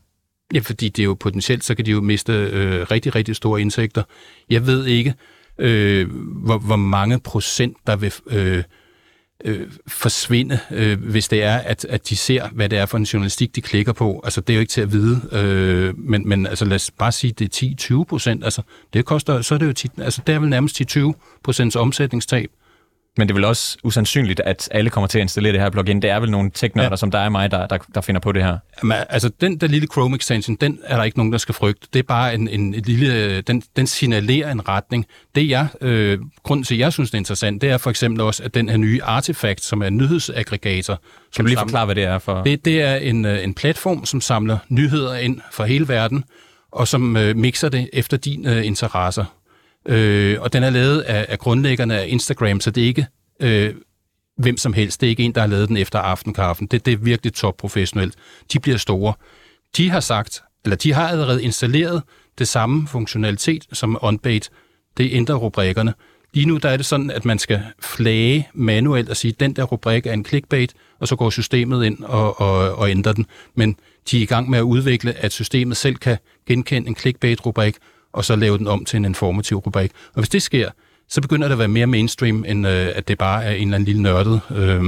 Ja, 0.54 0.60
fordi 0.60 0.90
det 0.90 1.00
er 1.00 1.06
jo 1.06 1.18
potentielt, 1.20 1.64
så 1.64 1.76
kan 1.76 1.86
de 1.86 1.92
jo 1.92 2.02
miste 2.02 2.34
øh, 2.34 2.82
rigtig, 2.92 3.16
rigtig 3.16 3.36
store 3.36 3.62
indtægter. 3.62 4.04
Jeg 4.50 4.68
ved 4.68 4.86
ikke, 4.86 5.14
øh, 5.58 6.08
hvor, 6.46 6.58
hvor 6.58 6.76
mange 6.76 7.20
procent, 7.20 7.78
der 7.88 7.96
vil... 7.96 8.14
Øh, 8.28 8.64
øh, 9.48 9.68
forsvinde, 9.88 10.60
øh, 10.72 11.04
hvis 11.04 11.28
det 11.28 11.44
er, 11.44 11.58
at, 11.58 11.86
at 11.86 12.10
de 12.10 12.16
ser, 12.16 12.50
hvad 12.50 12.70
det 12.70 12.80
er 12.80 12.86
for 12.86 12.98
en 12.98 13.04
journalistik, 13.04 13.56
de 13.56 13.62
klikker 13.62 13.94
på. 13.94 14.22
Altså, 14.24 14.42
det 14.42 14.54
er 14.54 14.58
jo 14.58 14.60
ikke 14.60 14.72
til 14.72 14.82
at 14.82 14.92
vide, 14.92 15.22
øh, 15.32 16.00
men, 16.00 16.30
men 16.30 16.48
altså, 16.48 16.66
lad 16.66 16.76
os 16.76 16.92
bare 16.92 17.12
sige, 17.12 17.34
det 17.34 17.64
er 17.64 17.98
10-20 18.00 18.04
procent. 18.04 18.44
Altså, 18.44 18.62
det 18.94 19.06
koster, 19.06 19.42
så 19.42 19.56
er 19.56 19.60
det 19.60 19.68
jo 19.68 19.74
tit, 19.74 19.92
altså, 19.98 20.22
det 20.28 20.36
er 20.36 20.40
vel 20.40 20.50
nærmest 20.50 20.82
10-20 20.98 21.12
procents 21.44 21.76
omsætningstab. 21.76 22.50
Men 23.18 23.28
det 23.28 23.34
er 23.34 23.36
vel 23.36 23.46
også 23.46 23.78
usandsynligt, 23.84 24.40
at 24.40 24.70
alle 24.72 24.90
kommer 24.90 25.08
til 25.08 25.20
at 25.20 25.22
installere 25.22 25.54
det 25.54 25.62
her 25.62 25.70
plugin. 25.70 26.02
Det 26.02 26.10
er 26.10 26.20
vel 26.20 26.32
nogle 26.32 26.52
teknørder, 26.54 26.90
ja. 26.90 26.96
som 26.96 27.12
der 27.12 27.20
er 27.20 27.30
mig, 27.30 27.52
der, 27.52 27.68
der, 27.68 27.78
der 27.96 28.02
finder 28.02 28.22
på 28.22 28.32
det 28.32 28.44
her. 28.44 28.58
Jamen, 28.84 28.98
altså, 29.10 29.30
den 29.42 29.58
der 29.58 29.68
lille 29.68 29.88
Chrome 29.92 30.16
extension, 30.16 30.56
den 30.56 30.80
er 30.84 30.98
der 30.98 31.04
ikke 31.04 31.18
nogen, 31.18 31.32
der 31.32 31.38
skal 31.38 31.56
frygte. 31.56 31.88
Det 31.94 32.00
er 32.00 32.04
bare 32.04 32.34
en, 32.34 32.48
en, 32.48 32.72
lille... 32.72 33.42
Den, 33.42 33.64
den 33.76 33.88
signalerer 33.88 34.52
en 34.52 34.68
retning. 34.68 35.06
Det 35.36 35.50
jeg... 35.50 35.68
Øh, 35.82 36.20
grunden 36.44 36.64
til, 36.64 36.76
at 36.76 36.80
jeg 36.80 36.94
synes, 36.94 37.10
det 37.10 37.16
er 37.16 37.20
interessant, 37.20 37.62
det 37.62 37.70
er 37.70 37.78
for 37.78 37.90
eksempel 37.90 38.22
også, 38.22 38.44
at 38.44 38.54
den 38.54 38.70
her 38.70 38.78
nye 38.78 39.04
Artifact, 39.04 39.64
som 39.64 39.82
er 39.82 39.90
nyhedsaggregator... 39.90 41.02
Kan 41.36 41.46
du 41.46 41.48
lige 41.48 41.58
samler, 41.58 41.70
forklare, 41.70 41.86
hvad 41.86 41.96
det 41.96 42.04
er 42.04 42.20
for... 42.20 42.44
Det, 42.44 42.66
det 42.66 42.82
er 42.82 42.96
en, 42.96 43.26
øh, 43.26 43.44
en 43.44 43.54
platform, 43.54 44.06
som 44.06 44.22
samler 44.22 44.58
nyheder 44.70 45.16
ind 45.16 45.42
fra 45.52 45.66
hele 45.66 45.88
verden, 45.88 46.24
og 46.72 46.88
som 46.88 47.18
øh, 47.18 47.36
mixer 47.36 47.70
det 47.70 47.90
efter 47.94 48.18
dine 48.18 48.56
øh, 48.56 48.66
interesser. 48.66 49.26
Øh, 49.88 50.42
og 50.42 50.54
den 50.54 50.64
er 50.64 50.70
lavet 50.70 51.02
af, 51.02 51.26
af 51.30 51.40
grundlæggerne 51.40 52.00
af 52.00 52.08
Instagram, 52.08 52.60
så 52.60 52.72
det 52.72 52.84
er 52.84 52.88
ikke 52.88 53.08
øh, 53.40 53.74
hvem 54.38 54.58
som 54.58 54.74
helst. 54.74 55.02
Det 55.02 55.08
er 55.08 55.10
ikke 55.10 55.24
en, 55.24 55.32
der 55.32 55.42
har 55.42 55.48
lavet 55.48 55.70
den 55.70 55.78
efter 55.78 56.00
aftenkaffen. 56.00 56.68
Det, 56.68 56.86
det 56.86 56.94
er 56.94 56.98
virkelig 56.98 57.34
topprofessionelt. 57.34 58.16
De 58.54 58.60
bliver 58.60 58.78
store. 58.78 59.14
De 59.78 59.90
har 59.90 60.00
sagt, 60.00 60.44
eller 60.64 60.76
de 60.76 60.94
har 60.94 61.10
allerede 61.10 61.44
installeret 61.44 62.04
det 62.40 62.48
samme 62.48 62.88
funktionalitet 62.88 63.66
som 63.74 63.98
OnBait. 64.02 64.50
Det 64.98 65.10
ændrer 65.12 65.36
rubrikkerne. 65.36 65.94
Lige 66.34 66.46
nu 66.46 66.58
der 66.58 66.70
er 66.70 66.78
det 66.78 66.86
sådan, 66.86 67.12
at 67.12 67.26
man 67.26 67.40
skal 67.40 67.62
flage 67.80 68.50
manuelt 68.54 69.10
og 69.10 69.18
sige, 69.18 69.32
at 69.32 69.40
den 69.40 69.54
der 69.54 69.64
rubrik 69.64 70.06
er 70.06 70.14
en 70.14 70.26
clickbait, 70.26 70.74
og 71.00 71.08
så 71.08 71.16
går 71.16 71.30
systemet 71.30 71.86
ind 71.86 72.04
og, 72.04 72.42
og, 72.42 72.76
og 72.76 72.90
ændrer 72.90 73.14
den. 73.14 73.26
Men 73.56 73.76
de 74.12 74.18
er 74.18 74.22
i 74.22 74.26
gang 74.26 74.50
med 74.50 74.60
at 74.60 74.64
udvikle, 74.64 75.14
at 75.14 75.32
systemet 75.32 75.78
selv 75.78 75.96
kan 75.96 76.18
genkende 76.48 76.88
en 76.88 76.96
clickbait-rubrik, 76.96 77.76
og 78.18 78.26
så 78.26 78.36
lave 78.36 78.58
den 78.58 78.68
om 78.68 78.86
til 78.86 78.98
en 78.98 79.06
informativ 79.06 79.58
rubrik. 79.58 79.92
Og 80.14 80.20
hvis 80.20 80.30
det 80.30 80.42
sker, 80.42 80.70
så 81.10 81.22
begynder 81.22 81.48
det 81.48 81.54
at 81.54 81.60
være 81.60 81.68
mere 81.68 81.88
mainstream, 81.88 82.46
end 82.48 82.68
øh, 82.68 82.88
at 82.96 83.08
det 83.08 83.18
bare 83.18 83.44
er 83.44 83.52
en 83.52 83.62
eller 83.62 83.76
anden 83.76 83.86
lille 83.86 84.02
nørdet 84.02 84.42
øh, 84.56 84.84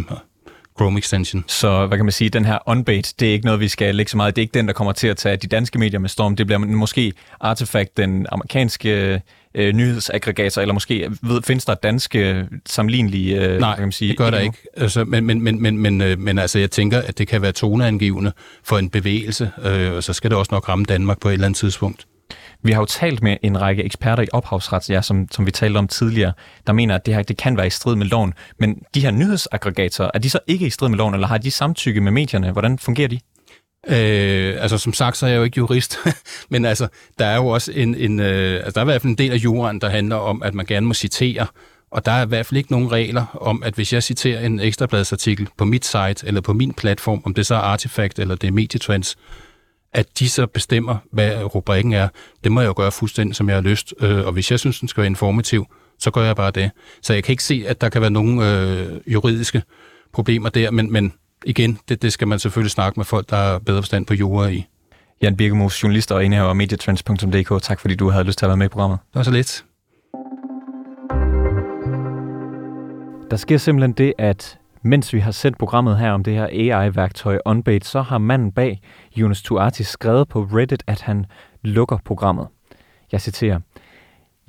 Chrome 0.77 0.99
extension. 0.99 1.43
Så 1.47 1.85
hvad 1.85 1.97
kan 1.97 2.05
man 2.05 2.11
sige, 2.11 2.29
den 2.29 2.45
her 2.45 2.57
onbait, 2.65 3.13
det 3.19 3.27
er 3.27 3.33
ikke 3.33 3.45
noget, 3.45 3.59
vi 3.59 3.67
skal 3.67 3.95
lægge 3.95 4.09
så 4.09 4.17
meget. 4.17 4.35
Det 4.35 4.41
er 4.41 4.43
ikke 4.43 4.53
den, 4.53 4.67
der 4.67 4.73
kommer 4.73 4.93
til 4.93 5.07
at 5.07 5.17
tage 5.17 5.37
de 5.37 5.47
danske 5.47 5.79
medier 5.79 5.99
med 5.99 6.09
storm. 6.09 6.35
Det 6.35 6.45
bliver 6.45 6.59
måske 6.59 7.13
Artifact, 7.39 7.97
den 7.97 8.25
amerikanske 8.31 9.21
øh, 9.55 9.73
nyhedsaggregator, 9.73 10.61
eller 10.61 10.73
måske 10.73 11.09
ved, 11.21 11.41
findes 11.41 11.65
der 11.65 11.73
danske 11.73 12.45
sammenlignelige... 12.65 13.45
Øh, 13.45 13.59
Nej, 13.59 13.75
kan 13.75 13.83
man 13.83 13.91
sige, 13.91 14.09
det 14.09 14.17
gør 14.17 14.29
der 14.29 14.39
ikke. 14.39 14.57
Altså, 14.77 15.05
men, 15.05 15.25
men, 15.25 15.41
men, 15.41 15.61
men, 15.61 15.77
men, 15.77 16.01
øh, 16.01 16.19
men 16.19 16.39
altså, 16.39 16.59
jeg 16.59 16.71
tænker, 16.71 17.01
at 17.01 17.17
det 17.17 17.27
kan 17.27 17.41
være 17.41 17.51
toneangivende 17.51 18.31
for 18.63 18.77
en 18.77 18.89
bevægelse, 18.89 19.51
øh, 19.63 19.93
og 19.93 20.03
så 20.03 20.13
skal 20.13 20.29
det 20.29 20.37
også 20.37 20.49
nok 20.51 20.69
ramme 20.69 20.85
Danmark 20.85 21.19
på 21.19 21.29
et 21.29 21.33
eller 21.33 21.45
andet 21.45 21.57
tidspunkt. 21.57 22.05
Vi 22.63 22.71
har 22.71 22.81
jo 22.81 22.85
talt 22.85 23.23
med 23.23 23.37
en 23.43 23.61
række 23.61 23.83
eksperter 23.83 24.23
i 24.23 24.27
ophavsret, 24.33 24.89
ja, 24.89 25.01
som, 25.01 25.27
som 25.31 25.45
vi 25.45 25.51
talte 25.51 25.77
om 25.77 25.87
tidligere, 25.87 26.33
der 26.67 26.73
mener, 26.73 26.95
at 26.95 27.05
det 27.05 27.15
her 27.15 27.21
det 27.21 27.37
kan 27.37 27.57
være 27.57 27.67
i 27.67 27.69
strid 27.69 27.95
med 27.95 28.05
loven. 28.05 28.33
Men 28.57 28.81
de 28.95 29.01
her 29.01 29.11
nyhedsaggregatorer, 29.11 30.11
er 30.13 30.19
de 30.19 30.29
så 30.29 30.39
ikke 30.47 30.67
i 30.67 30.69
strid 30.69 30.89
med 30.89 30.97
loven, 30.97 31.13
eller 31.13 31.27
har 31.27 31.37
de 31.37 31.51
samtykke 31.51 32.01
med 32.01 32.11
medierne? 32.11 32.51
Hvordan 32.51 32.79
fungerer 32.79 33.07
de? 33.07 33.19
Øh, 33.87 34.61
altså 34.61 34.77
som 34.77 34.93
sagt, 34.93 35.17
så 35.17 35.25
er 35.25 35.29
jeg 35.29 35.37
jo 35.37 35.43
ikke 35.43 35.57
jurist, 35.57 35.97
men 36.51 36.65
altså, 36.65 36.87
der 37.19 37.25
er 37.25 37.35
jo 37.35 37.47
også 37.47 37.71
en, 37.71 37.95
en 37.95 38.19
øh, 38.19 38.55
altså, 38.55 38.71
der 38.71 38.79
er 38.79 38.85
i 38.85 38.91
hvert 38.91 39.01
fald 39.01 39.11
en 39.11 39.17
del 39.17 39.31
af 39.31 39.37
juraen, 39.37 39.81
der 39.81 39.89
handler 39.89 40.15
om, 40.15 40.43
at 40.43 40.53
man 40.53 40.65
gerne 40.65 40.87
må 40.87 40.93
citere, 40.93 41.47
og 41.91 42.05
der 42.05 42.11
er 42.11 42.25
i 42.25 42.27
hvert 42.27 42.45
fald 42.45 42.57
ikke 42.57 42.71
nogen 42.71 42.91
regler 42.91 43.25
om, 43.41 43.63
at 43.63 43.73
hvis 43.73 43.93
jeg 43.93 44.03
citerer 44.03 44.45
en 44.45 44.59
ekstrabladsartikel 44.59 45.47
på 45.57 45.65
mit 45.65 45.85
site 45.85 46.27
eller 46.27 46.41
på 46.41 46.53
min 46.53 46.73
platform, 46.73 47.21
om 47.25 47.33
det 47.33 47.45
så 47.45 47.55
er 47.55 47.59
Artifact 47.59 48.19
eller 48.19 48.35
det 48.35 48.47
er 48.47 48.51
Medietrends, 48.51 49.17
at 49.93 50.19
de 50.19 50.29
så 50.29 50.47
bestemmer, 50.47 50.97
hvad 51.11 51.43
rubrikken 51.43 51.93
er. 51.93 52.07
Det 52.43 52.51
må 52.51 52.61
jeg 52.61 52.67
jo 52.67 52.73
gøre 52.77 52.91
fuldstændig, 52.91 53.35
som 53.35 53.49
jeg 53.49 53.55
har 53.55 53.61
lyst. 53.61 53.93
Øh, 54.01 54.25
og 54.25 54.31
hvis 54.31 54.51
jeg 54.51 54.59
synes, 54.59 54.79
den 54.79 54.87
skal 54.87 55.01
være 55.01 55.07
informativ, 55.07 55.65
så 55.99 56.11
gør 56.11 56.23
jeg 56.23 56.35
bare 56.35 56.51
det. 56.51 56.71
Så 57.01 57.13
jeg 57.13 57.23
kan 57.23 57.33
ikke 57.33 57.43
se, 57.43 57.63
at 57.67 57.81
der 57.81 57.89
kan 57.89 58.01
være 58.01 58.09
nogen 58.09 58.41
øh, 58.41 59.13
juridiske 59.13 59.63
problemer 60.13 60.49
der, 60.49 60.71
men, 60.71 60.91
men 60.91 61.13
igen, 61.45 61.79
det, 61.89 62.01
det 62.01 62.13
skal 62.13 62.27
man 62.27 62.39
selvfølgelig 62.39 62.71
snakke 62.71 62.99
med 62.99 63.05
folk, 63.05 63.29
der 63.29 63.37
er 63.37 63.59
bedre 63.59 63.81
forstand 63.81 64.05
på 64.05 64.13
jura 64.13 64.47
i. 64.47 64.65
Jan 65.21 65.35
Birkemos, 65.35 65.83
journalist 65.83 66.11
og 66.11 66.25
indehaver 66.25 66.49
af 66.49 66.55
medietrends.dk. 66.55 67.63
Tak 67.63 67.79
fordi 67.79 67.95
du 67.95 68.09
havde 68.09 68.23
lyst 68.23 68.39
til 68.39 68.45
at 68.45 68.49
være 68.49 68.57
med 68.57 68.65
i 68.65 68.69
programmet. 68.69 68.99
Det 69.07 69.15
var 69.15 69.23
så 69.23 69.31
lidt. 69.31 69.65
Der 73.31 73.37
sker 73.37 73.57
simpelthen 73.57 73.91
det, 73.91 74.13
at 74.17 74.58
mens 74.81 75.13
vi 75.13 75.19
har 75.19 75.31
sendt 75.31 75.57
programmet 75.57 75.97
her 75.97 76.11
om 76.11 76.23
det 76.23 76.33
her 76.33 76.47
AI-værktøj 76.47 77.39
OnBait, 77.45 77.85
så 77.85 78.01
har 78.01 78.17
manden 78.17 78.51
bag, 78.51 78.81
Jonas 79.15 79.41
Tuati, 79.41 79.83
skrevet 79.83 80.27
på 80.27 80.41
Reddit, 80.41 80.83
at 80.87 81.01
han 81.01 81.25
lukker 81.61 81.97
programmet. 82.05 82.47
Jeg 83.11 83.21
citerer, 83.21 83.59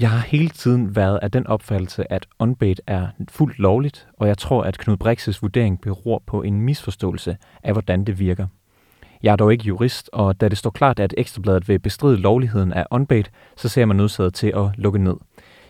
jeg 0.01 0.11
har 0.11 0.19
hele 0.19 0.49
tiden 0.49 0.97
været 0.97 1.19
af 1.23 1.31
den 1.31 1.47
opfattelse, 1.47 2.13
at 2.13 2.27
OnBait 2.39 2.81
er 2.87 3.07
fuldt 3.29 3.59
lovligt, 3.59 4.09
og 4.19 4.29
jeg 4.29 4.39
tror, 4.39 4.63
at 4.63 4.79
Knud 4.79 4.97
Brixes 4.97 5.43
vurdering 5.43 5.81
beror 5.81 6.23
på 6.27 6.43
en 6.43 6.61
misforståelse 6.61 7.37
af, 7.63 7.73
hvordan 7.73 8.05
det 8.05 8.19
virker. 8.19 8.47
Jeg 9.23 9.33
er 9.33 9.37
dog 9.37 9.53
ikke 9.53 9.65
jurist, 9.65 10.11
og 10.13 10.41
da 10.41 10.49
det 10.49 10.59
står 10.59 10.71
klart, 10.71 11.01
at 11.01 11.15
Ekstrabladet 11.19 11.69
vil 11.69 11.79
bestride 11.79 12.17
lovligheden 12.17 12.73
af 12.73 12.87
OnBait, 12.91 13.31
så 13.57 13.69
ser 13.69 13.85
man 13.85 13.97
nødsaget 13.97 14.35
til 14.35 14.53
at 14.57 14.71
lukke 14.77 14.99
ned. 14.99 15.17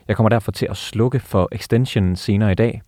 Jeg 0.08 0.16
kommer 0.16 0.28
derfor 0.28 0.52
til 0.52 0.66
at 0.70 0.76
slukke 0.76 1.20
for 1.20 1.48
extensionen 1.52 2.16
senere 2.16 2.52
i 2.52 2.54
dag. 2.54 2.82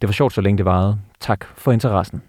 Det 0.00 0.08
var 0.08 0.12
sjovt, 0.12 0.32
så 0.32 0.40
længe 0.40 0.58
det 0.58 0.64
varede. 0.64 0.98
Tak 1.20 1.44
for 1.54 1.72
interessen. 1.72 2.22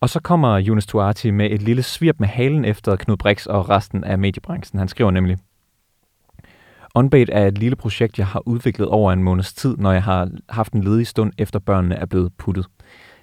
Og 0.00 0.08
så 0.08 0.20
kommer 0.20 0.56
Jonas 0.56 0.86
Tuati 0.86 1.30
med 1.30 1.50
et 1.50 1.62
lille 1.62 1.82
svirp 1.82 2.20
med 2.20 2.28
halen 2.28 2.64
efter 2.64 2.96
Knud 2.96 3.16
Brix 3.16 3.46
og 3.46 3.68
resten 3.68 4.04
af 4.04 4.18
mediebranchen. 4.18 4.78
Han 4.78 4.88
skriver 4.88 5.10
nemlig, 5.10 5.38
Unbait 6.94 7.30
er 7.32 7.46
et 7.46 7.58
lille 7.58 7.76
projekt, 7.76 8.18
jeg 8.18 8.26
har 8.26 8.48
udviklet 8.48 8.88
over 8.88 9.12
en 9.12 9.22
måneds 9.22 9.52
tid, 9.54 9.76
når 9.76 9.92
jeg 9.92 10.02
har 10.02 10.28
haft 10.48 10.72
en 10.72 10.82
ledig 10.82 11.06
stund 11.06 11.32
efter 11.38 11.58
børnene 11.58 11.94
er 11.94 12.06
blevet 12.06 12.32
puttet. 12.38 12.66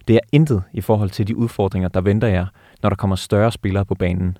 Det 0.08 0.16
er 0.16 0.20
intet 0.32 0.64
i 0.74 0.82
forhold 0.82 1.10
til 1.10 1.28
de 1.28 1.38
udfordringer, 1.38 1.90
der 1.90 2.02
venter 2.02 2.28
jer, 2.28 2.46
når 2.82 2.90
der 2.90 2.96
kommer 2.96 3.16
større 3.16 3.52
spillere 3.52 3.86
på 3.86 3.96
banen. 3.96 4.38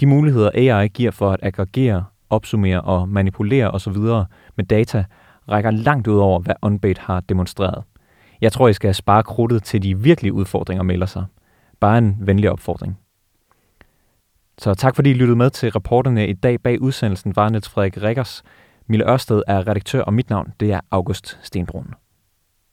De 0.00 0.06
muligheder 0.06 0.50
AI 0.54 0.88
giver 0.88 1.10
for 1.10 1.30
at 1.30 1.40
aggregere, 1.42 2.04
opsummere 2.30 2.80
og 2.80 3.08
manipulere 3.08 3.70
osv. 3.70 3.96
med 4.56 4.64
data, 4.64 5.04
rækker 5.48 5.70
langt 5.70 6.06
ud 6.06 6.18
over, 6.18 6.40
hvad 6.40 6.54
Unbait 6.62 6.98
har 6.98 7.20
demonstreret. 7.20 7.84
Jeg 8.40 8.52
tror, 8.52 8.68
I 8.68 8.72
skal 8.72 8.94
spare 8.94 9.22
krudtet 9.22 9.62
til 9.62 9.82
de 9.82 9.98
virkelige 9.98 10.32
udfordringer 10.32 10.82
melder 10.82 11.06
sig. 11.06 11.24
Bare 11.80 11.98
en 11.98 12.16
venlig 12.20 12.50
opfordring. 12.50 12.98
Så 14.58 14.74
tak 14.74 14.96
fordi 14.96 15.10
I 15.10 15.14
lyttede 15.14 15.36
med 15.36 15.50
til 15.50 15.70
reporterne 15.70 16.28
i 16.28 16.32
dag 16.32 16.60
bag 16.60 16.80
udsendelsen 16.80 17.36
var 17.36 17.48
Niels 17.48 17.68
Frederik 17.68 18.02
Rikkers. 18.02 18.42
Mille 18.86 19.10
Ørsted 19.10 19.42
er 19.46 19.68
redaktør, 19.68 20.02
og 20.02 20.14
mit 20.14 20.30
navn 20.30 20.52
det 20.60 20.72
er 20.72 20.80
August 20.90 21.38
Stenbrun. 21.42 21.94